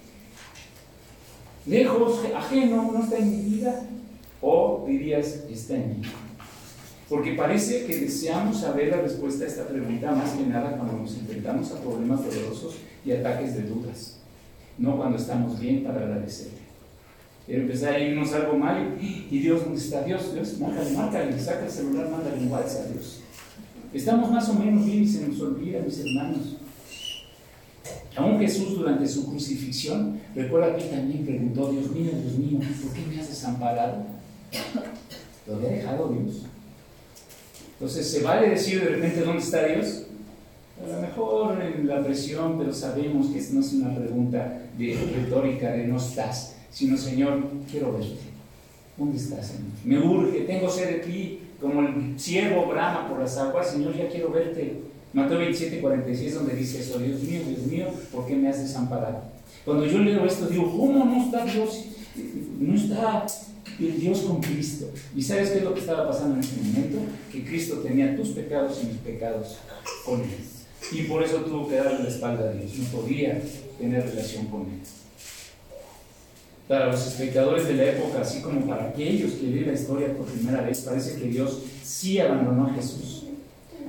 [1.67, 3.87] Lejos, ajeno, no está en mi vida.
[4.41, 6.07] O dirías, está en mí.
[7.09, 11.17] Porque parece que deseamos saber la respuesta a esta pregunta más que nada cuando nos
[11.19, 14.17] enfrentamos a problemas dolorosos y ataques de dudas,
[14.79, 16.65] no cuando estamos bien para agradecerle.
[17.47, 20.33] Pero empezar a irnos algo mal y, Dios, ¿dónde está Dios?
[20.33, 23.21] Dios, márcale, márcale, saca el celular, mándale un WhatsApp a Dios.
[23.93, 26.57] Estamos más o menos bien y se nos olvida, mis hermanos.
[28.17, 33.07] Aún Jesús durante su crucifixión, recuerda que también preguntó, Dios mío, Dios mío, ¿por qué
[33.11, 34.07] me has desamparado?
[35.47, 36.47] ¿Lo había dejado Dios?
[37.75, 40.05] Entonces, ¿se vale decir de repente dónde está Dios?
[40.83, 45.71] A lo mejor en la presión, pero sabemos que no es una pregunta de retórica
[45.71, 48.35] de no estás, sino Señor, quiero verte.
[48.97, 49.73] ¿Dónde estás, Señor?
[49.85, 54.09] Me urge, tengo sed de ti, como el siervo brama por las aguas, Señor, ya
[54.09, 54.81] quiero verte.
[55.13, 59.23] Mateo 27, 46, donde dice eso, Dios mío, Dios mío, ¿por qué me has desamparado?
[59.65, 61.87] Cuando yo leo esto, digo, ¿cómo no está Dios?
[62.59, 63.25] No está
[63.79, 64.91] Dios con Cristo.
[65.17, 66.99] ¿Y sabes qué es lo que estaba pasando en ese momento?
[67.31, 69.59] Que Cristo tenía tus pecados y mis pecados
[70.05, 70.39] con él.
[70.93, 72.73] Y por eso tuvo que darle la espalda a Dios.
[72.79, 73.41] No podía
[73.79, 74.81] tener relación con él.
[76.69, 80.27] Para los espectadores de la época, así como para aquellos que leen la historia por
[80.27, 83.25] primera vez, parece que Dios sí abandonó a Jesús.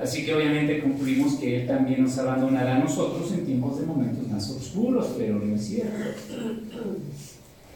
[0.00, 4.28] Así que obviamente concluimos que Él también nos abandonará a nosotros en tiempos de momentos
[4.28, 5.94] más oscuros, pero no es cierto.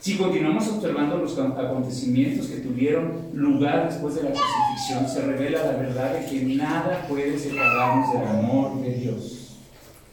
[0.00, 5.72] Si continuamos observando los acontecimientos que tuvieron lugar después de la crucifixión, se revela la
[5.72, 9.58] verdad de que nada puede separarnos del amor de Dios.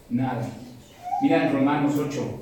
[0.09, 0.45] Nada.
[1.21, 2.39] Mira en Romanos 8,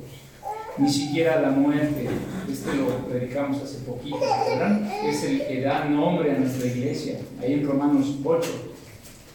[0.79, 2.09] ni siquiera la muerte,
[2.51, 5.05] este lo predicamos hace poquito, ¿verdad?
[5.05, 7.19] Es el que da nombre a nuestra iglesia.
[7.39, 8.49] Ahí en Romanos 8,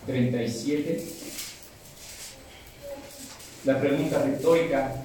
[0.07, 1.05] 37.
[3.66, 4.96] La pregunta retórica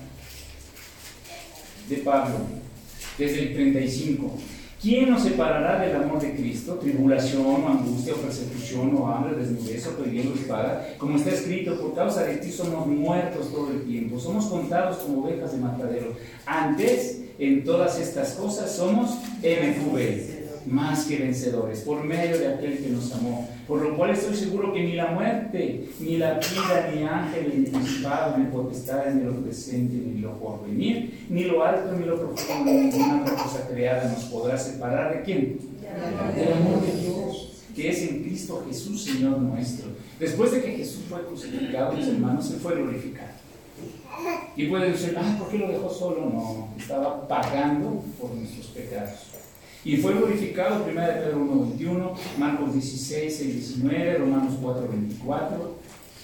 [1.88, 2.65] de Pablo
[3.18, 4.32] desde el 35.
[4.82, 6.76] ¿Quién nos separará del amor de Cristo?
[6.76, 10.96] Tribulación, o angustia, o persecución, o hambre, desnudez, o peligro, espada.
[10.98, 14.20] Como está escrito, por causa de ti somos muertos todo el tiempo.
[14.20, 16.14] Somos contados como ovejas de matadero.
[16.46, 20.35] Antes, en todas estas cosas, somos MQB
[20.66, 23.48] más que vencedores, por medio de aquel que nos amó.
[23.68, 27.66] Por lo cual estoy seguro que ni la muerte, ni la vida, ni ángeles, ni
[27.66, 32.72] principado, ni potestad, ni lo presente, ni lo porvenir, ni lo alto, ni lo profundo,
[32.72, 35.60] ni ninguna otra cosa creada nos podrá separar de quién?
[36.36, 39.90] Del amor de Dios, que es en Cristo Jesús, Señor nuestro.
[40.20, 43.36] Después de que Jesús fue crucificado, mis hermanos, se fue glorificado.
[44.56, 46.30] Y puede decir, ah, ¿por qué lo dejó solo?
[46.30, 49.35] No, estaba pagando por nuestros pecados.
[49.86, 55.76] Y fue glorificado 1 de Pedro 1.21, Marcos 16, 6, 19, Romanos 4, 24.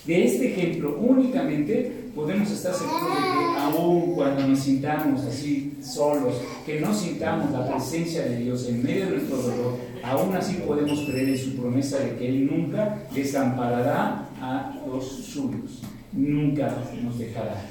[0.04, 6.41] De este ejemplo únicamente podemos estar seguros de que aún cuando nos sintamos así solos,
[6.65, 11.02] que no sintamos la presencia de Dios en medio de nuestro dolor, aún así podemos
[11.02, 17.63] creer en su promesa de que Él nunca desamparará a los suyos, nunca nos dejará.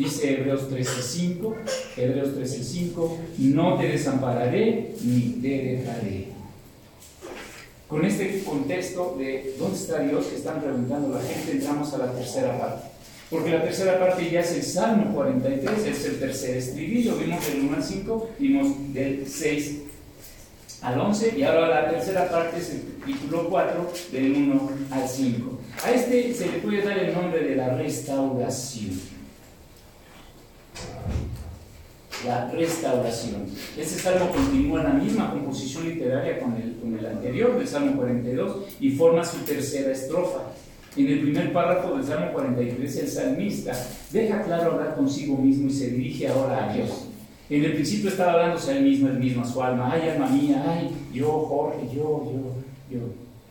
[0.00, 1.54] Dice Hebreos 13:5,
[1.94, 6.28] Hebreos 13:5, no te desampararé ni te dejaré.
[7.86, 12.12] Con este contexto de dónde está Dios que están preguntando la gente, entramos a la
[12.12, 12.88] tercera parte.
[13.28, 17.16] Porque la tercera parte ya es el Salmo 43, es el tercer estribillo.
[17.16, 19.80] Vimos del 1 al 5, vimos del 6
[20.80, 25.58] al 11 y ahora la tercera parte es el título 4 del 1 al 5.
[25.84, 29.09] A este se le puede dar el nombre de la restauración
[32.26, 33.46] la restauración.
[33.78, 38.56] Este salmo continúa la misma composición literaria con el, con el anterior, del Salmo 42,
[38.80, 40.40] y forma su tercera estrofa.
[40.96, 43.72] En el primer párrafo del Salmo 43, el salmista
[44.10, 47.06] deja claro hablar consigo mismo y se dirige ahora a Dios.
[47.48, 50.28] En el principio estaba hablándose a él mismo, él mismo, a su alma, ay alma
[50.28, 53.00] mía, ay, yo, Jorge, yo, yo, yo.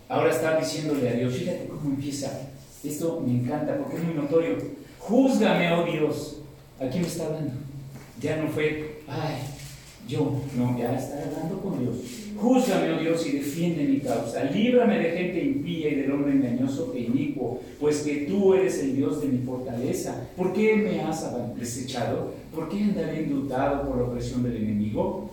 [0.07, 2.49] Ahora está diciéndole a Dios, fíjate cómo empieza.
[2.83, 4.57] Esto me encanta porque es muy notorio.
[4.99, 6.38] Júzgame, oh Dios.
[6.79, 7.51] ¿A quién me está hablando?
[8.21, 9.35] Ya no fue, ay,
[10.07, 11.95] yo, no, ya está hablando con Dios.
[12.37, 14.45] Júzgame, oh Dios, y defiende mi causa.
[14.45, 18.95] Líbrame de gente impía y del hombre engañoso e inicuo, pues que tú eres el
[18.95, 20.29] Dios de mi fortaleza.
[20.37, 21.25] ¿Por qué me has
[21.57, 22.33] desechado?
[22.55, 25.29] ¿Por qué andaré indultado por la opresión del enemigo?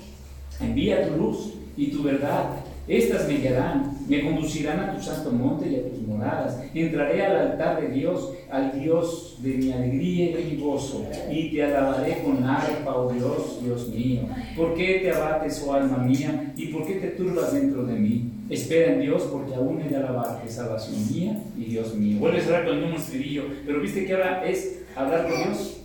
[0.60, 2.56] Envía tu luz y tu verdad
[2.88, 6.60] estas me guiarán, me conducirán a tu santo monte y a tus moradas.
[6.74, 11.64] Entraré al altar de Dios, al Dios de mi alegría y mi gozo, y te
[11.64, 14.22] alabaré con arpa, oh Dios, Dios mío.
[14.56, 18.30] ¿Por qué te abates, oh alma mía, y por qué te turbas dentro de mí?
[18.48, 22.20] Espera en Dios, porque aún he de alabarte, salvación mía y Dios mío.
[22.20, 25.80] Vuelve a cerrar con el mismo estribillo, pero viste que ahora es hablar con Dios.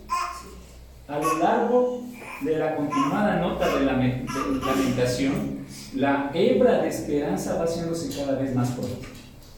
[1.08, 2.04] A lo largo
[2.44, 5.62] de la continuada nota de la lamentación,
[5.96, 9.08] la hebra de esperanza va haciéndose cada vez más fuerte.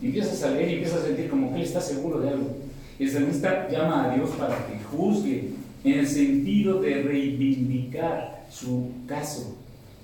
[0.02, 2.58] Empiezas a leer y empiezas a sentir como que él está seguro de algo.
[3.00, 5.52] El salmista llama a Dios para que juzgue
[5.84, 9.56] en el sentido de reivindicar su caso,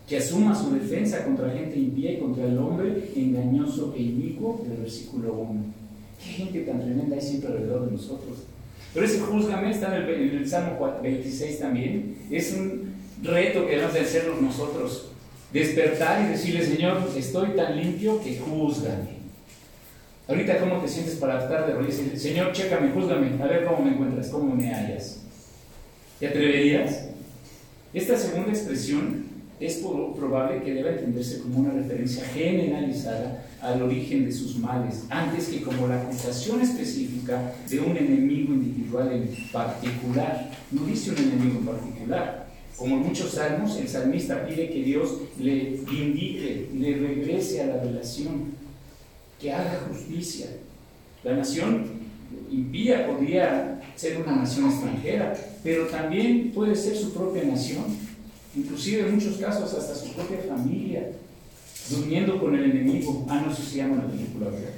[0.08, 4.78] que asuma su defensa contra gente impía y contra el hombre engañoso e inicuo del
[4.78, 5.62] versículo 1.
[6.24, 8.49] Qué gente tan tremenda hay siempre alrededor de nosotros.
[8.94, 12.18] Pero ese juzgame está en el, en el Salmo 26 también.
[12.32, 15.12] Es un reto que debemos de hacernos nosotros
[15.54, 19.20] despertar y decirle, Señor, estoy tan limpio que juzgame.
[20.28, 22.22] Ahorita, ¿cómo te sientes para tratar de rodillas?
[22.22, 25.22] Señor, chécame, juzgame, a ver cómo me encuentras, cómo me hallas.
[26.20, 27.06] ¿Te atreverías?
[27.94, 29.29] Esta segunda expresión
[29.60, 29.84] es
[30.16, 35.62] probable que deba entenderse como una referencia generalizada al origen de sus males, antes que
[35.62, 40.52] como la acusación específica de un enemigo individual en particular.
[40.72, 42.48] No dice un enemigo en particular.
[42.78, 47.84] Como en muchos salmos, el salmista pide que Dios le indique, le regrese a la
[47.84, 48.54] relación,
[49.40, 50.48] que haga justicia.
[51.24, 51.86] La nación
[52.50, 57.84] impía podría ser una nación extranjera, pero también puede ser su propia nación,
[58.56, 61.12] inclusive en muchos casos hasta su propia familia,
[61.90, 63.26] durmiendo con el enemigo.
[63.30, 64.74] Ah, no, eso se llama la película, ¿verdad?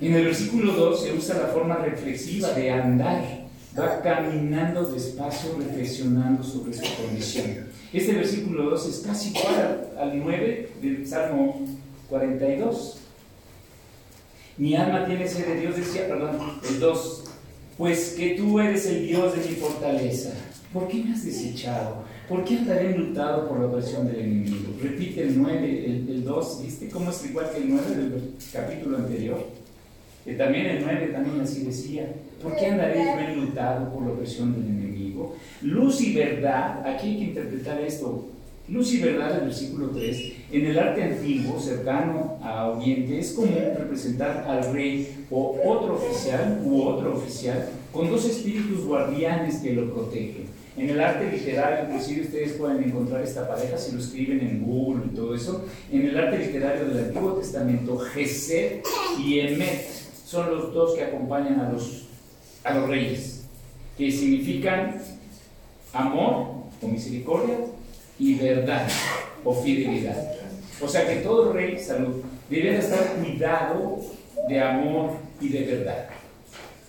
[0.00, 6.42] En el versículo 2 se usa la forma reflexiva de andar, va caminando despacio, reflexionando
[6.42, 7.66] sobre su condición.
[7.92, 11.66] Este versículo 2 es casi igual al 9 del Salmo
[12.08, 12.98] 42.
[14.58, 16.38] Mi alma tiene sed de Dios, decía, perdón,
[16.68, 17.24] el 2,
[17.76, 20.32] pues que tú eres el Dios de mi fortaleza.
[20.72, 22.04] ¿Por qué me has desechado?
[22.28, 24.74] ¿Por qué andaré enlutado por la opresión del enemigo?
[24.82, 29.46] Repite el 9, el, 2, ¿viste cómo es igual que el 9 del capítulo anterior?
[30.26, 32.12] Que también el 9 también así decía,
[32.42, 35.36] ¿por qué andaré yo enlutado por la opresión del enemigo?
[35.62, 38.26] Luz y verdad, aquí hay que interpretar esto,
[38.68, 43.72] luz y verdad, el versículo 3, en el arte antiguo, cercano a Oriente, es común
[43.74, 49.90] representar al rey o otro oficial u otro oficial con dos espíritus guardianes que lo
[49.94, 50.57] protegen.
[50.78, 55.06] En el arte literario, inclusive ustedes pueden encontrar esta pareja si lo escriben en Google
[55.06, 55.64] y todo eso.
[55.90, 58.82] En el arte literario del Antiguo Testamento, Gesed
[59.18, 59.88] y Emet
[60.24, 62.06] son los dos que acompañan a los,
[62.62, 63.44] a los reyes,
[63.96, 65.02] que significan
[65.92, 66.46] amor
[66.80, 67.56] o misericordia
[68.16, 68.86] y verdad
[69.44, 70.32] o fidelidad.
[70.80, 73.98] O sea que todo rey, salud, debe estar cuidado
[74.48, 76.08] de amor y de verdad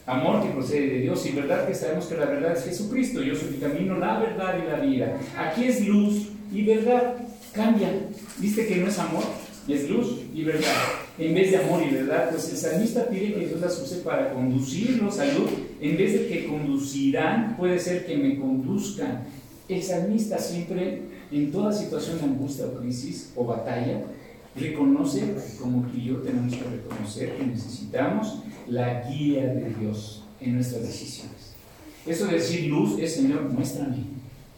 [0.09, 3.21] amor que procede de Dios y verdad que sabemos que la verdad es Jesucristo.
[3.21, 5.19] Yo soy el camino, la verdad y la vida.
[5.37, 7.15] Aquí es luz y verdad.
[7.53, 7.89] Cambia.
[8.37, 9.23] ¿Viste que no es amor?
[9.67, 10.73] Es luz y verdad.
[11.19, 14.33] En vez de amor y verdad, pues el salmista pide que Dios las use para
[14.33, 15.51] conducirlos a luz.
[15.79, 19.27] En vez de que conducirán, puede ser que me conduzcan.
[19.67, 21.01] El salmista siempre,
[21.31, 24.01] en toda situación de angustia o crisis o batalla,
[24.59, 30.83] reconoce, como que yo tenemos que reconocer que necesitamos la guía de Dios en nuestras
[30.83, 31.53] decisiones.
[32.05, 33.97] Eso de decir luz es, Señor, muéstrame.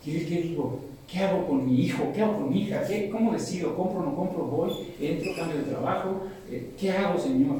[0.04, 0.82] ¿Qué, qué digo?
[1.12, 2.12] ¿Qué hago con mi hijo?
[2.14, 2.84] ¿Qué hago con mi hija?
[2.88, 3.76] ¿Qué, ¿Cómo decido?
[3.76, 4.46] ¿Compro no compro?
[4.46, 4.72] ¿Voy?
[5.00, 5.36] ¿Entro?
[5.36, 6.28] ¿Cambio de trabajo?
[6.50, 7.60] Eh, ¿Qué hago, Señor?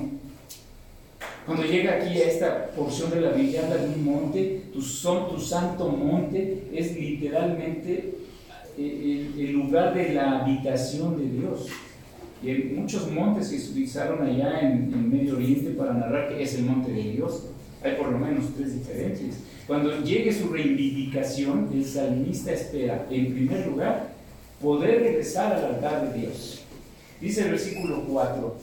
[1.46, 5.30] Cuando llega aquí a esta porción de la Biblia, habla de un monte, tu, son,
[5.30, 8.16] tu santo monte es literalmente
[8.78, 11.68] eh, el lugar de la habitación de Dios.
[12.44, 16.64] Y muchos montes que se utilizaron allá en, Medio Oriente para narrar que es el
[16.64, 17.50] monte de Dios.
[17.84, 19.38] Hay por lo menos tres diferentes.
[19.68, 24.12] Cuando llegue su reivindicación, el salmista espera, en primer lugar,
[24.62, 26.62] poder regresar al altar de Dios.
[27.20, 28.56] Dice el versículo 4,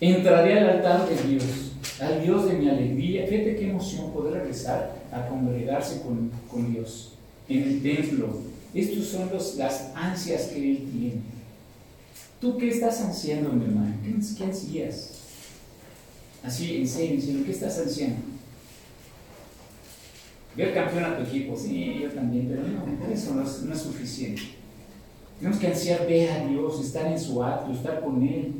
[0.00, 3.26] entraré al altar de Dios, al Dios de mi alegría.
[3.26, 7.14] Fíjate qué emoción poder regresar a congregarse con, con Dios
[7.48, 8.28] en el templo.
[8.74, 11.37] Estos son los, las ansias que Él tiene.
[12.40, 13.94] ¿Tú qué estás ansiando, mi hermano?
[14.36, 15.12] ¿Qué, ansías?
[16.42, 18.16] Así, en serio, ¿qué estás ansiando?
[20.56, 24.42] Ver campeón a tu equipo, sí, yo también, pero no, eso no es, suficiente.
[25.38, 28.52] Tenemos que ansiar ver a Dios, estar en su acto, estar con Él,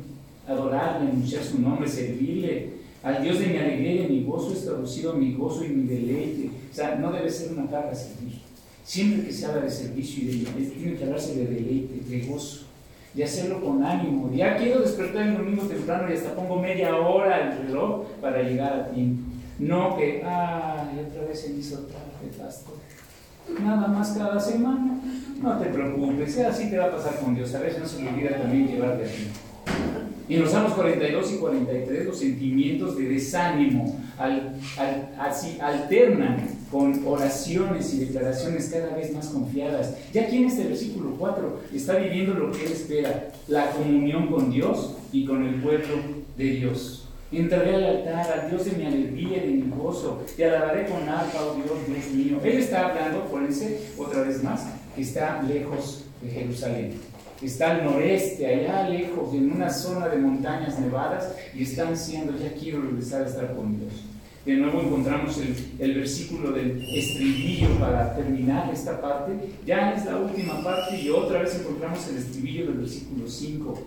[0.45, 2.79] adorarle, anunciar su nombre, servirle.
[3.01, 5.87] Al Dios de mi alegría y de mi gozo es traducido mi gozo y mi
[5.87, 6.49] deleite.
[6.69, 8.39] O sea, no debe ser una carga servir.
[8.83, 12.27] Siempre que se habla de servicio y de deleite, tiene que hablarse de deleite, de
[12.27, 12.68] gozo
[13.13, 14.31] de hacerlo con ánimo.
[14.33, 18.73] Ya quiero despertar el domingo temprano y hasta pongo media hora el reloj para llegar
[18.73, 19.23] a tiempo.
[19.59, 22.75] No que, ay, otra vez se hizo tarde, pastor.
[23.61, 24.99] Nada más cada semana.
[25.41, 27.53] No te preocupes, así te va a pasar con Dios.
[27.55, 29.27] A veces no se me olvida también llevarte a ti.
[30.29, 34.55] Y en los Salmos 42 y 43 los sentimientos de desánimo al,
[35.17, 36.37] así alternan
[36.71, 39.95] con oraciones y declaraciones cada vez más confiadas.
[40.13, 44.51] Ya aquí en este versículo 4 está viviendo lo que él espera, la comunión con
[44.51, 45.95] Dios y con el pueblo
[46.37, 47.07] de Dios.
[47.31, 51.07] Entraré al altar, al Dios de mi alegría y de mi gozo, te alabaré con
[51.07, 52.39] arpa, oh Dios, Dios mío.
[52.43, 54.65] Él está hablando, acuérdense, otra vez más,
[54.95, 56.93] que está lejos de Jerusalén.
[57.39, 62.51] Está al noreste, allá lejos, en una zona de montañas nevadas, y está ansiando, ya
[62.53, 63.93] quiero regresar a estar con Dios.
[64.45, 65.37] De nuevo encontramos
[65.79, 69.33] el, versículo del estribillo para terminar esta parte.
[69.65, 73.83] Ya es la última parte y otra vez encontramos el estribillo del versículo 5.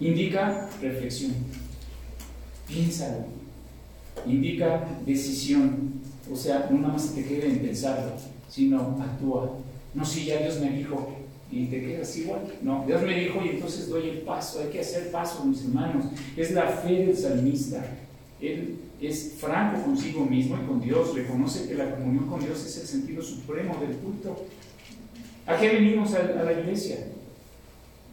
[0.00, 1.32] Indica reflexión.
[2.68, 3.24] Piénsalo.
[4.26, 5.94] Indica decisión.
[6.30, 8.12] O sea, no nada más te quede en pensarlo,
[8.48, 9.50] sino actúa.
[9.94, 11.16] No, si ya Dios me dijo
[11.50, 12.40] y te quedas igual.
[12.62, 14.60] No, Dios me dijo y entonces doy el paso.
[14.60, 16.04] Hay que hacer paso, mis hermanos.
[16.36, 17.82] Es la fe del salmista.
[18.40, 18.76] Él
[19.08, 21.14] es franco consigo mismo y con Dios.
[21.14, 24.44] Reconoce que la comunión con Dios es el sentido supremo del culto.
[25.46, 26.98] ¿A qué venimos a, la iglesia?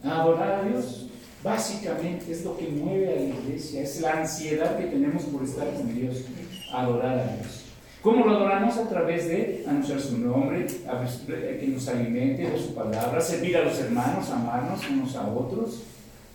[0.02, 1.06] A adorar a Dios.
[1.42, 5.72] Básicamente es lo que mueve a la iglesia, es la ansiedad que tenemos por estar
[5.74, 6.24] con Dios,
[6.72, 7.64] adorar a Dios.
[8.02, 8.76] ¿Cómo lo adoramos?
[8.76, 13.78] A través de anunciar su nombre, que nos alimente de su palabra, servir a los
[13.78, 15.82] hermanos, amarnos unos a otros.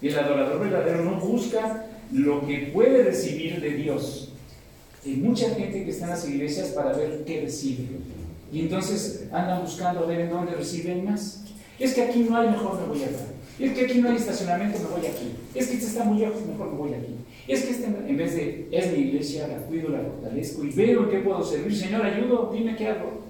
[0.01, 4.32] El adorador verdadero no busca lo que puede recibir de Dios.
[5.05, 7.87] Hay mucha gente que está en las iglesias para ver qué recibe.
[8.51, 11.43] Y entonces andan buscando a ver en dónde reciben más.
[11.79, 13.33] Es que aquí no hay, mejor me voy a dar.
[13.59, 15.31] Es que aquí no hay estacionamiento, me voy aquí.
[15.53, 17.15] Es que este está muy lejos, mejor me voy aquí.
[17.47, 21.03] Es que este, en vez de, es mi iglesia, la cuido, la fortalezco y veo
[21.03, 21.75] en qué puedo servir.
[21.75, 23.23] Señor, ayudo, dime qué hago.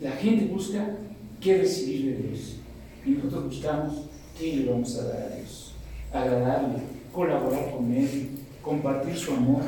[0.00, 0.96] La gente busca
[1.40, 2.56] qué recibir de Dios.
[3.04, 4.02] Y nosotros buscamos
[4.38, 5.72] qué le vamos a dar a Dios.
[6.12, 8.28] Agradarle, colaborar con Él,
[8.62, 9.62] compartir su amor,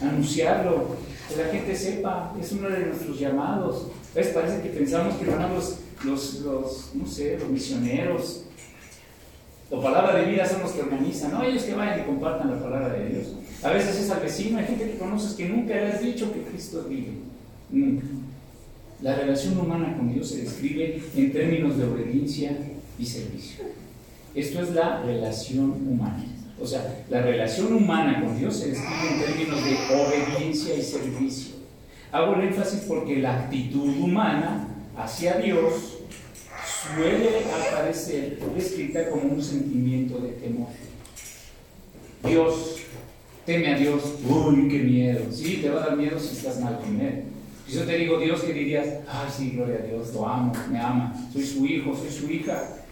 [0.00, 0.96] anunciarlo,
[1.28, 3.88] que la gente sepa, es uno de nuestros llamados.
[4.14, 4.28] ¿Ves?
[4.28, 8.44] Parece que pensamos que van los, los, los, no sé, los misioneros.
[9.70, 11.42] La palabra de vida son los que organizan, ¿no?
[11.42, 13.34] Ellos que vayan y compartan la palabra de Dios.
[13.62, 16.42] A veces es al vecino, hay gente que conoces que nunca le has dicho que
[16.42, 17.14] Cristo vive.
[17.70, 18.04] Nunca.
[19.02, 22.56] La relación humana con Dios se describe en términos de obediencia
[22.98, 23.64] y servicio.
[24.34, 26.24] Esto es la relación humana.
[26.60, 31.54] O sea, la relación humana con Dios se describe en términos de obediencia y servicio.
[32.12, 35.98] Hago el énfasis porque la actitud humana hacia Dios
[36.64, 40.68] suele aparecer descrita como un sentimiento de temor.
[42.24, 42.76] Dios,
[43.44, 45.24] teme a Dios, uy, qué miedo.
[45.30, 47.24] Sí, te va a dar miedo si estás mal con Él.
[47.66, 48.86] Si yo te digo Dios, ¿qué dirías?
[49.08, 52.83] Ay, sí, gloria a Dios, lo amo, me ama, soy su hijo, soy su hija.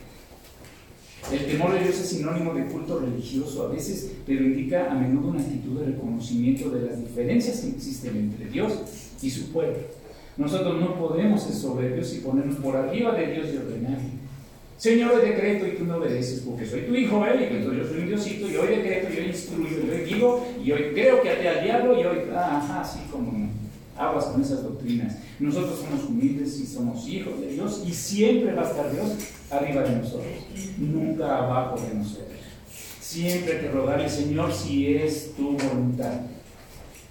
[1.31, 5.29] El temor de Dios es sinónimo de culto religioso a veces, pero indica a menudo
[5.29, 8.73] una actitud de reconocimiento de las diferencias que existen entre Dios
[9.23, 9.79] y su pueblo.
[10.37, 14.23] Nosotros no podemos ser soberbios y ponernos por arriba de Dios y ordenarle.
[14.77, 17.49] Señor, hoy decreto y tú no obedeces porque soy tu hijo, ¿eh?
[17.51, 20.47] y entonces yo soy un diosito y hoy decreto y hoy instruyo y hoy digo
[20.65, 23.52] y hoy creo que até al diablo y hoy, ah, ajá, así como
[24.09, 25.17] aguas con esas doctrinas.
[25.39, 29.11] Nosotros somos humildes y somos hijos de Dios y siempre va a estar Dios
[29.51, 30.33] arriba de nosotros,
[30.79, 32.29] nunca abajo de nosotros.
[33.01, 36.21] Siempre que rogarle, Señor, si es tu voluntad,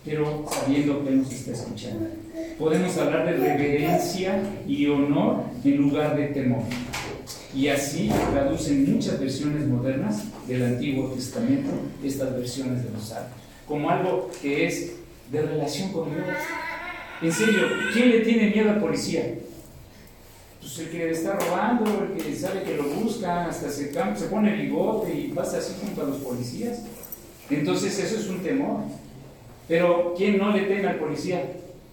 [0.03, 2.07] pero sabiendo que nos está escuchando.
[2.57, 6.63] Podemos hablar de reverencia y honor en lugar de temor.
[7.53, 11.71] Y así traducen muchas versiones modernas del Antiguo Testamento
[12.03, 13.33] estas versiones de los Salmos,
[13.67, 14.93] como algo que es
[15.31, 16.25] de relación con Dios.
[17.21, 19.35] En serio, ¿quién le tiene miedo al policía?
[20.59, 24.55] Pues el que está robando, el que sabe que lo busca, hasta se, se pone
[24.55, 26.81] bigote y pasa así junto a los policías.
[27.49, 28.81] Entonces eso es un temor.
[29.67, 31.43] Pero ¿quién no le teme al policía?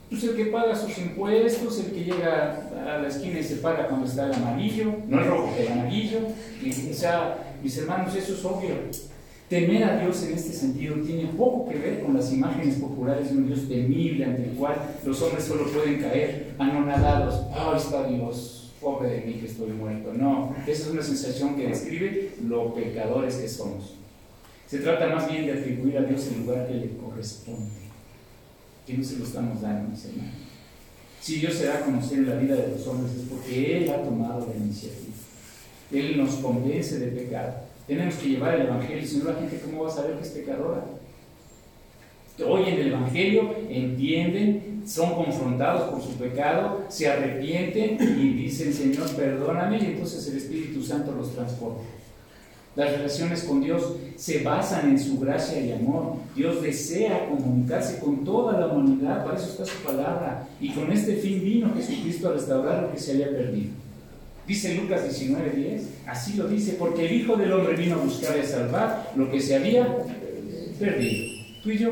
[0.09, 3.89] Pues el que paga sus impuestos, el que llega a la esquina y se paga
[3.89, 6.21] cuando está el amarillo, no el rojo, el amarillo.
[6.63, 8.77] Y, o mis hermanos, eso es obvio.
[9.49, 13.39] Temer a Dios en este sentido tiene poco que ver con las imágenes populares de
[13.39, 14.77] un Dios temible ante el cual
[15.07, 17.47] los hombres solo pueden caer anonadados.
[17.55, 18.75] ¡Ay, está Dios!
[18.79, 20.13] Pobre de mí que estoy muerto.
[20.13, 23.95] No, esa es una sensación que describe lo pecadores que somos.
[24.67, 27.71] Se trata más bien de atribuir a Dios el lugar que le corresponde,
[28.87, 30.07] que no se lo estamos dando, hermanos.
[31.23, 33.91] Si Dios se da a conocer en la vida de los hombres es porque Él
[33.91, 35.15] ha tomado la iniciativa.
[35.91, 39.85] Él nos convence de pecado tenemos que llevar el Evangelio, si no la gente cómo
[39.85, 40.85] va a saber que es pecadora.
[42.47, 49.79] Oyen el Evangelio, entienden, son confrontados por su pecado, se arrepienten y dicen, Señor, perdóname,
[49.79, 51.81] y entonces el Espíritu Santo los transforma.
[52.77, 56.17] Las relaciones con Dios se basan en su gracia y amor.
[56.37, 60.47] Dios desea comunicarse con toda la humanidad, para eso está su palabra.
[60.61, 63.88] Y con este fin vino Jesucristo a restaurar lo que se había perdido.
[64.49, 68.41] Dice Lucas 19:10, así lo dice, porque el Hijo del Hombre vino a buscar y
[68.41, 69.87] a salvar lo que se había
[70.79, 71.27] perdido.
[71.63, 71.91] Tú y yo.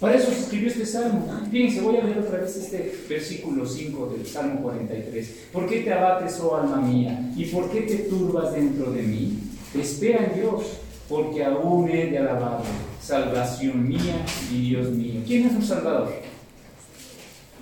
[0.00, 1.26] Para eso se escribió este salmo.
[1.50, 5.34] Fíjense, voy a leer otra vez este versículo 5 del Salmo 43.
[5.52, 7.32] ¿Por qué te abates, oh alma mía?
[7.36, 9.38] ¿Y por qué te turbas dentro de mí?
[9.76, 10.64] Espera en Dios,
[11.08, 12.64] porque aún he de alabarlo.
[13.00, 15.20] Salvación mía y Dios mío.
[15.26, 16.12] ¿Quién es un salvador?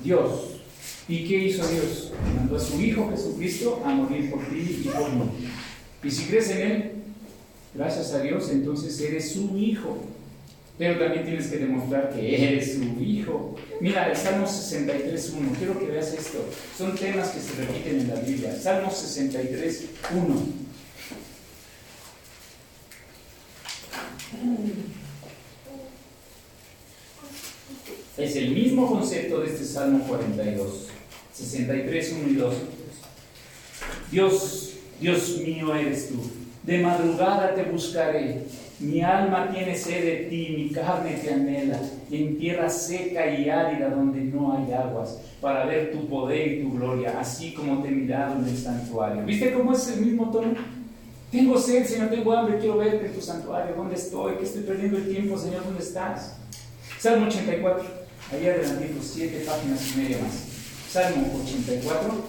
[0.03, 0.56] Dios.
[1.09, 2.13] ¿Y qué hizo Dios?
[2.37, 5.31] Mandó a su Hijo Jesucristo a morir por ti y por mí.
[6.03, 6.93] Y si crees en Él,
[7.75, 9.99] gracias a Dios, entonces eres su Hijo.
[10.79, 13.57] pero también tienes que demostrar que eres su hijo.
[13.81, 16.45] Mira, el Salmo 63.1, quiero que veas esto.
[16.77, 18.55] Son temas que se repiten en la Biblia.
[18.55, 20.67] Salmo 63.1.
[28.19, 30.89] Es el mismo concepto de este Salmo 42,
[31.37, 32.55] 63, 1 y 2.
[34.11, 36.31] Dios, Dios mío eres tú.
[36.63, 38.45] De madrugada te buscaré
[38.79, 41.81] mi alma tiene sed de ti, mi carne te anhela,
[42.11, 46.73] en tierra seca y árida donde no hay aguas, para ver tu poder y tu
[46.75, 49.25] gloria, así como te he mirado en el santuario.
[49.25, 50.55] ¿Viste cómo es el mismo tono?
[51.31, 53.75] Tengo sed, Señor, tengo hambre, quiero verte en tu santuario.
[53.75, 54.35] ¿Dónde estoy?
[54.37, 55.65] ¿Qué estoy perdiendo el tiempo, Señor?
[55.65, 56.37] ¿Dónde estás?
[56.99, 57.85] Salmo 84,
[58.31, 60.56] ahí adelante, siete páginas y media más.
[60.97, 62.25] Salmo 84,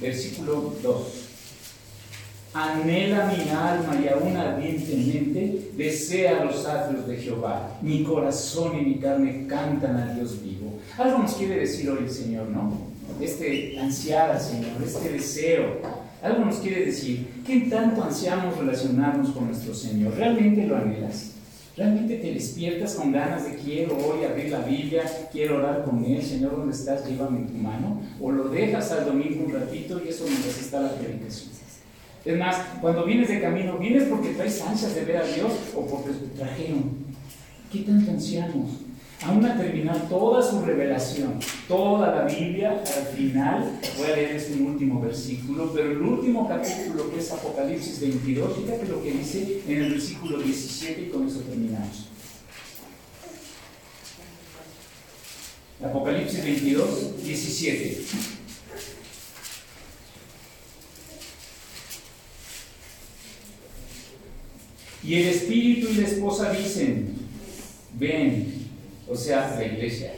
[0.00, 1.06] versículo 2.
[2.54, 7.76] Anhela mi alma y aún ardientemente desea los atrios de Jehová.
[7.82, 10.78] Mi corazón y mi carne cantan a Dios vivo.
[10.96, 12.72] Algo nos quiere decir hoy el Señor, ¿no?
[13.20, 15.80] Este ansiar al Señor, este deseo.
[16.22, 17.42] Algo nos quiere decir.
[17.44, 20.14] ¿Qué tanto ansiamos relacionarnos con nuestro Señor?
[20.14, 21.32] ¿Realmente lo anhelas?
[21.78, 26.20] ¿Realmente te despiertas con ganas de quiero hoy abrir la Biblia, quiero orar con Él,
[26.20, 27.08] Señor, ¿dónde estás?
[27.08, 28.02] Llévame tu mano.
[28.20, 31.50] ¿O lo dejas al domingo un ratito y eso mientras está la predicación?
[32.24, 35.86] Es más, cuando vienes de camino, ¿vienes porque traes ansias de ver a Dios o
[35.86, 36.94] porque te trajeron?
[37.72, 38.70] ¿Qué tanto ansiamos?
[39.22, 44.54] Aún a terminar toda su revelación, toda la Biblia, al final, voy a leer este
[44.62, 49.82] último versículo, pero el último capítulo que es Apocalipsis 22, fíjate lo que dice en
[49.82, 52.08] el versículo 17 y con eso terminamos.
[55.84, 58.04] Apocalipsis 22, 17.
[65.02, 67.14] Y el espíritu y la esposa dicen,
[67.94, 68.57] ven,
[69.08, 70.12] o sea, la iglesia,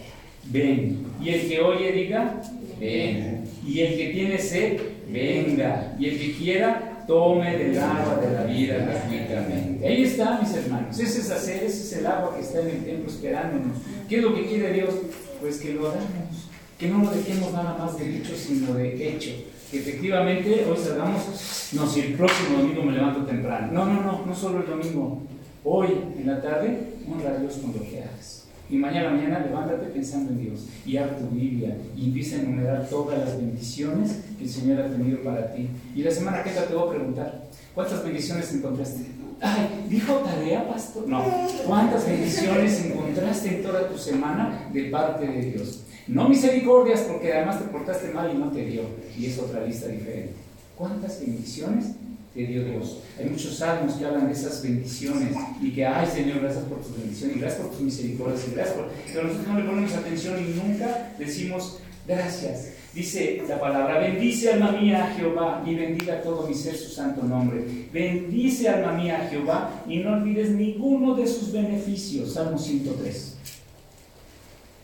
[0.46, 1.06] ven.
[1.22, 2.42] Y el que oye diga,
[2.78, 3.44] ven.
[3.66, 5.94] Y el que tiene sed, venga.
[5.98, 9.86] Y el que quiera, tome del agua de la vida gratuitamente.
[9.86, 10.98] Ahí está, mis hermanos.
[10.98, 13.76] Ese es hacer, ese es el agua que está en el templo esperándonos.
[14.08, 14.94] ¿Qué es lo que quiere Dios?
[15.40, 16.48] Pues que lo hagamos.
[16.78, 19.30] Que no lo dejemos nada más de dicho, sino de hecho
[19.70, 23.70] que efectivamente hoy salgamos, no, si el próximo domingo me levanto temprano.
[23.72, 25.22] No, no, no, no solo el domingo.
[25.62, 25.88] Hoy
[26.18, 28.48] en la tarde, honra a Dios con lo que hagas.
[28.70, 32.88] Y mañana, mañana, levántate pensando en Dios y abre tu Biblia y empieza a enumerar
[32.88, 35.68] todas las bendiciones que el Señor ha tenido para ti.
[35.94, 37.44] Y la semana que te voy a preguntar,
[37.74, 39.06] ¿cuántas bendiciones encontraste?
[39.40, 41.08] Ay, dijo tarea, pastor.
[41.08, 41.24] No,
[41.66, 45.84] ¿cuántas bendiciones encontraste en toda tu semana de parte de Dios?
[46.06, 48.82] No misericordias porque además te portaste mal y no te dio.
[49.18, 50.34] Y es otra lista diferente.
[50.76, 51.86] ¿Cuántas bendiciones
[52.34, 52.98] te dio Dios?
[53.18, 56.96] Hay muchos salmos que hablan de esas bendiciones y que, ay Señor, gracias por tus
[56.96, 58.88] bendiciones y gracias por tus misericordias y gracias por...
[59.06, 62.72] Pero nosotros no le ponemos atención y nunca decimos gracias.
[62.94, 67.22] Dice la palabra, bendice alma mía a Jehová y bendiga todo mi ser su santo
[67.22, 67.64] nombre.
[67.92, 72.32] Bendice alma mía a Jehová y no olvides ninguno de sus beneficios.
[72.32, 73.36] Salmo 103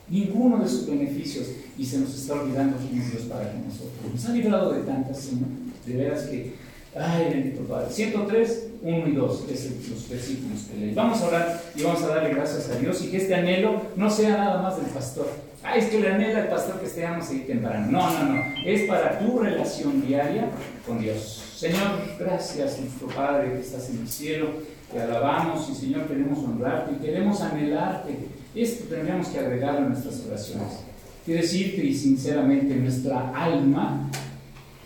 [0.09, 4.13] ninguno de sus beneficios y se nos está olvidando quién Dios para nosotros.
[4.13, 5.49] Nos ha librado de tantas, Señor,
[5.85, 6.55] de veras que,
[6.99, 7.91] ay, bendito Padre.
[7.91, 10.95] 103, 1 y 2 es los versículos que leí.
[10.95, 14.11] Vamos a orar y vamos a darle gracias a Dios y que este anhelo no
[14.11, 15.29] sea nada más del pastor.
[15.63, 17.87] Ay, es que le anhela al pastor que estemos ahí temprano.
[17.91, 18.43] No, no, no.
[18.65, 20.49] Es para tu relación diaria
[20.87, 21.43] con Dios.
[21.57, 24.51] Señor, gracias, nuestro Padre que estás en el cielo.
[24.93, 28.17] Te alabamos y, Señor, queremos honrarte y queremos anhelarte
[28.57, 30.79] esto tendríamos que agregar a nuestras oraciones.
[31.27, 34.11] Quiero decirte y sinceramente, nuestra alma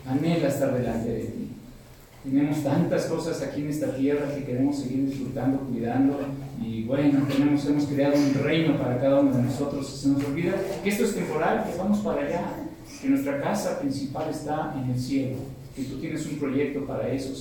[0.05, 1.47] anhela estar delante de ti.
[2.23, 6.19] Tenemos tantas cosas aquí en esta tierra que queremos seguir disfrutando, cuidando.
[6.63, 9.87] Y bueno, tenemos, hemos creado un reino para cada uno de nosotros.
[9.87, 10.53] Se nos olvida
[10.83, 12.43] que esto es temporal, que vamos para allá,
[13.01, 15.37] que nuestra casa principal está en el cielo,
[15.75, 17.33] que tú tienes un proyecto para eso.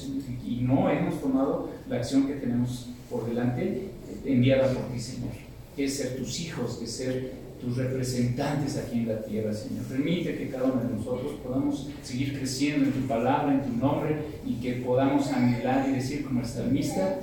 [0.47, 3.91] Y no hemos tomado la acción que tenemos por delante
[4.24, 9.01] enviada por ti, Señor que es ser tus hijos, que es ser tus representantes aquí
[9.01, 9.85] en la tierra, Señor.
[9.85, 14.17] Permite que cada uno de nosotros podamos seguir creciendo en tu palabra, en tu nombre,
[14.47, 17.21] y que podamos anhelar y decir como el salmista,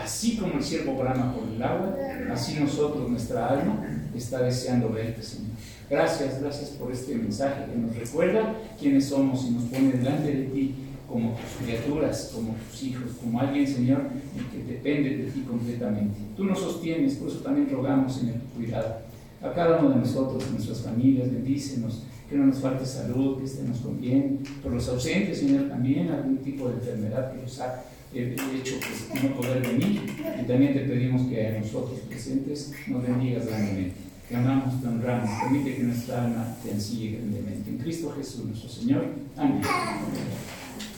[0.00, 1.96] así como el siervo brama por el agua,
[2.32, 3.84] así nosotros, nuestra alma,
[4.16, 5.52] está deseando verte, Señor.
[5.90, 10.44] Gracias, gracias por este mensaje que nos recuerda quiénes somos y nos pone delante de
[10.44, 10.74] ti
[11.06, 14.04] como tus criaturas, como tus hijos, como alguien, Señor,
[14.50, 16.18] que depende de ti completamente.
[16.36, 19.11] Tú nos sostienes, por eso también rogamos, Señor, tu cuidado
[19.42, 23.44] a cada uno de nosotros, a nuestras familias, bendícenos, que no nos falte salud, que
[23.44, 27.84] estemos con bien, por los ausentes, Señor, también algún tipo de enfermedad que nos ha
[28.14, 30.02] eh, hecho pues, no poder venir,
[30.40, 33.96] y también te pedimos que a nosotros presentes nos bendigas grandemente.
[34.28, 37.68] Te amamos, te honramos, permite que nuestra alma te ansille grandemente.
[37.68, 39.04] En Cristo Jesús, nuestro Señor.
[39.36, 39.60] Amén.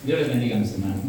[0.06, 1.00] Dios les bendiga, mis hermanos.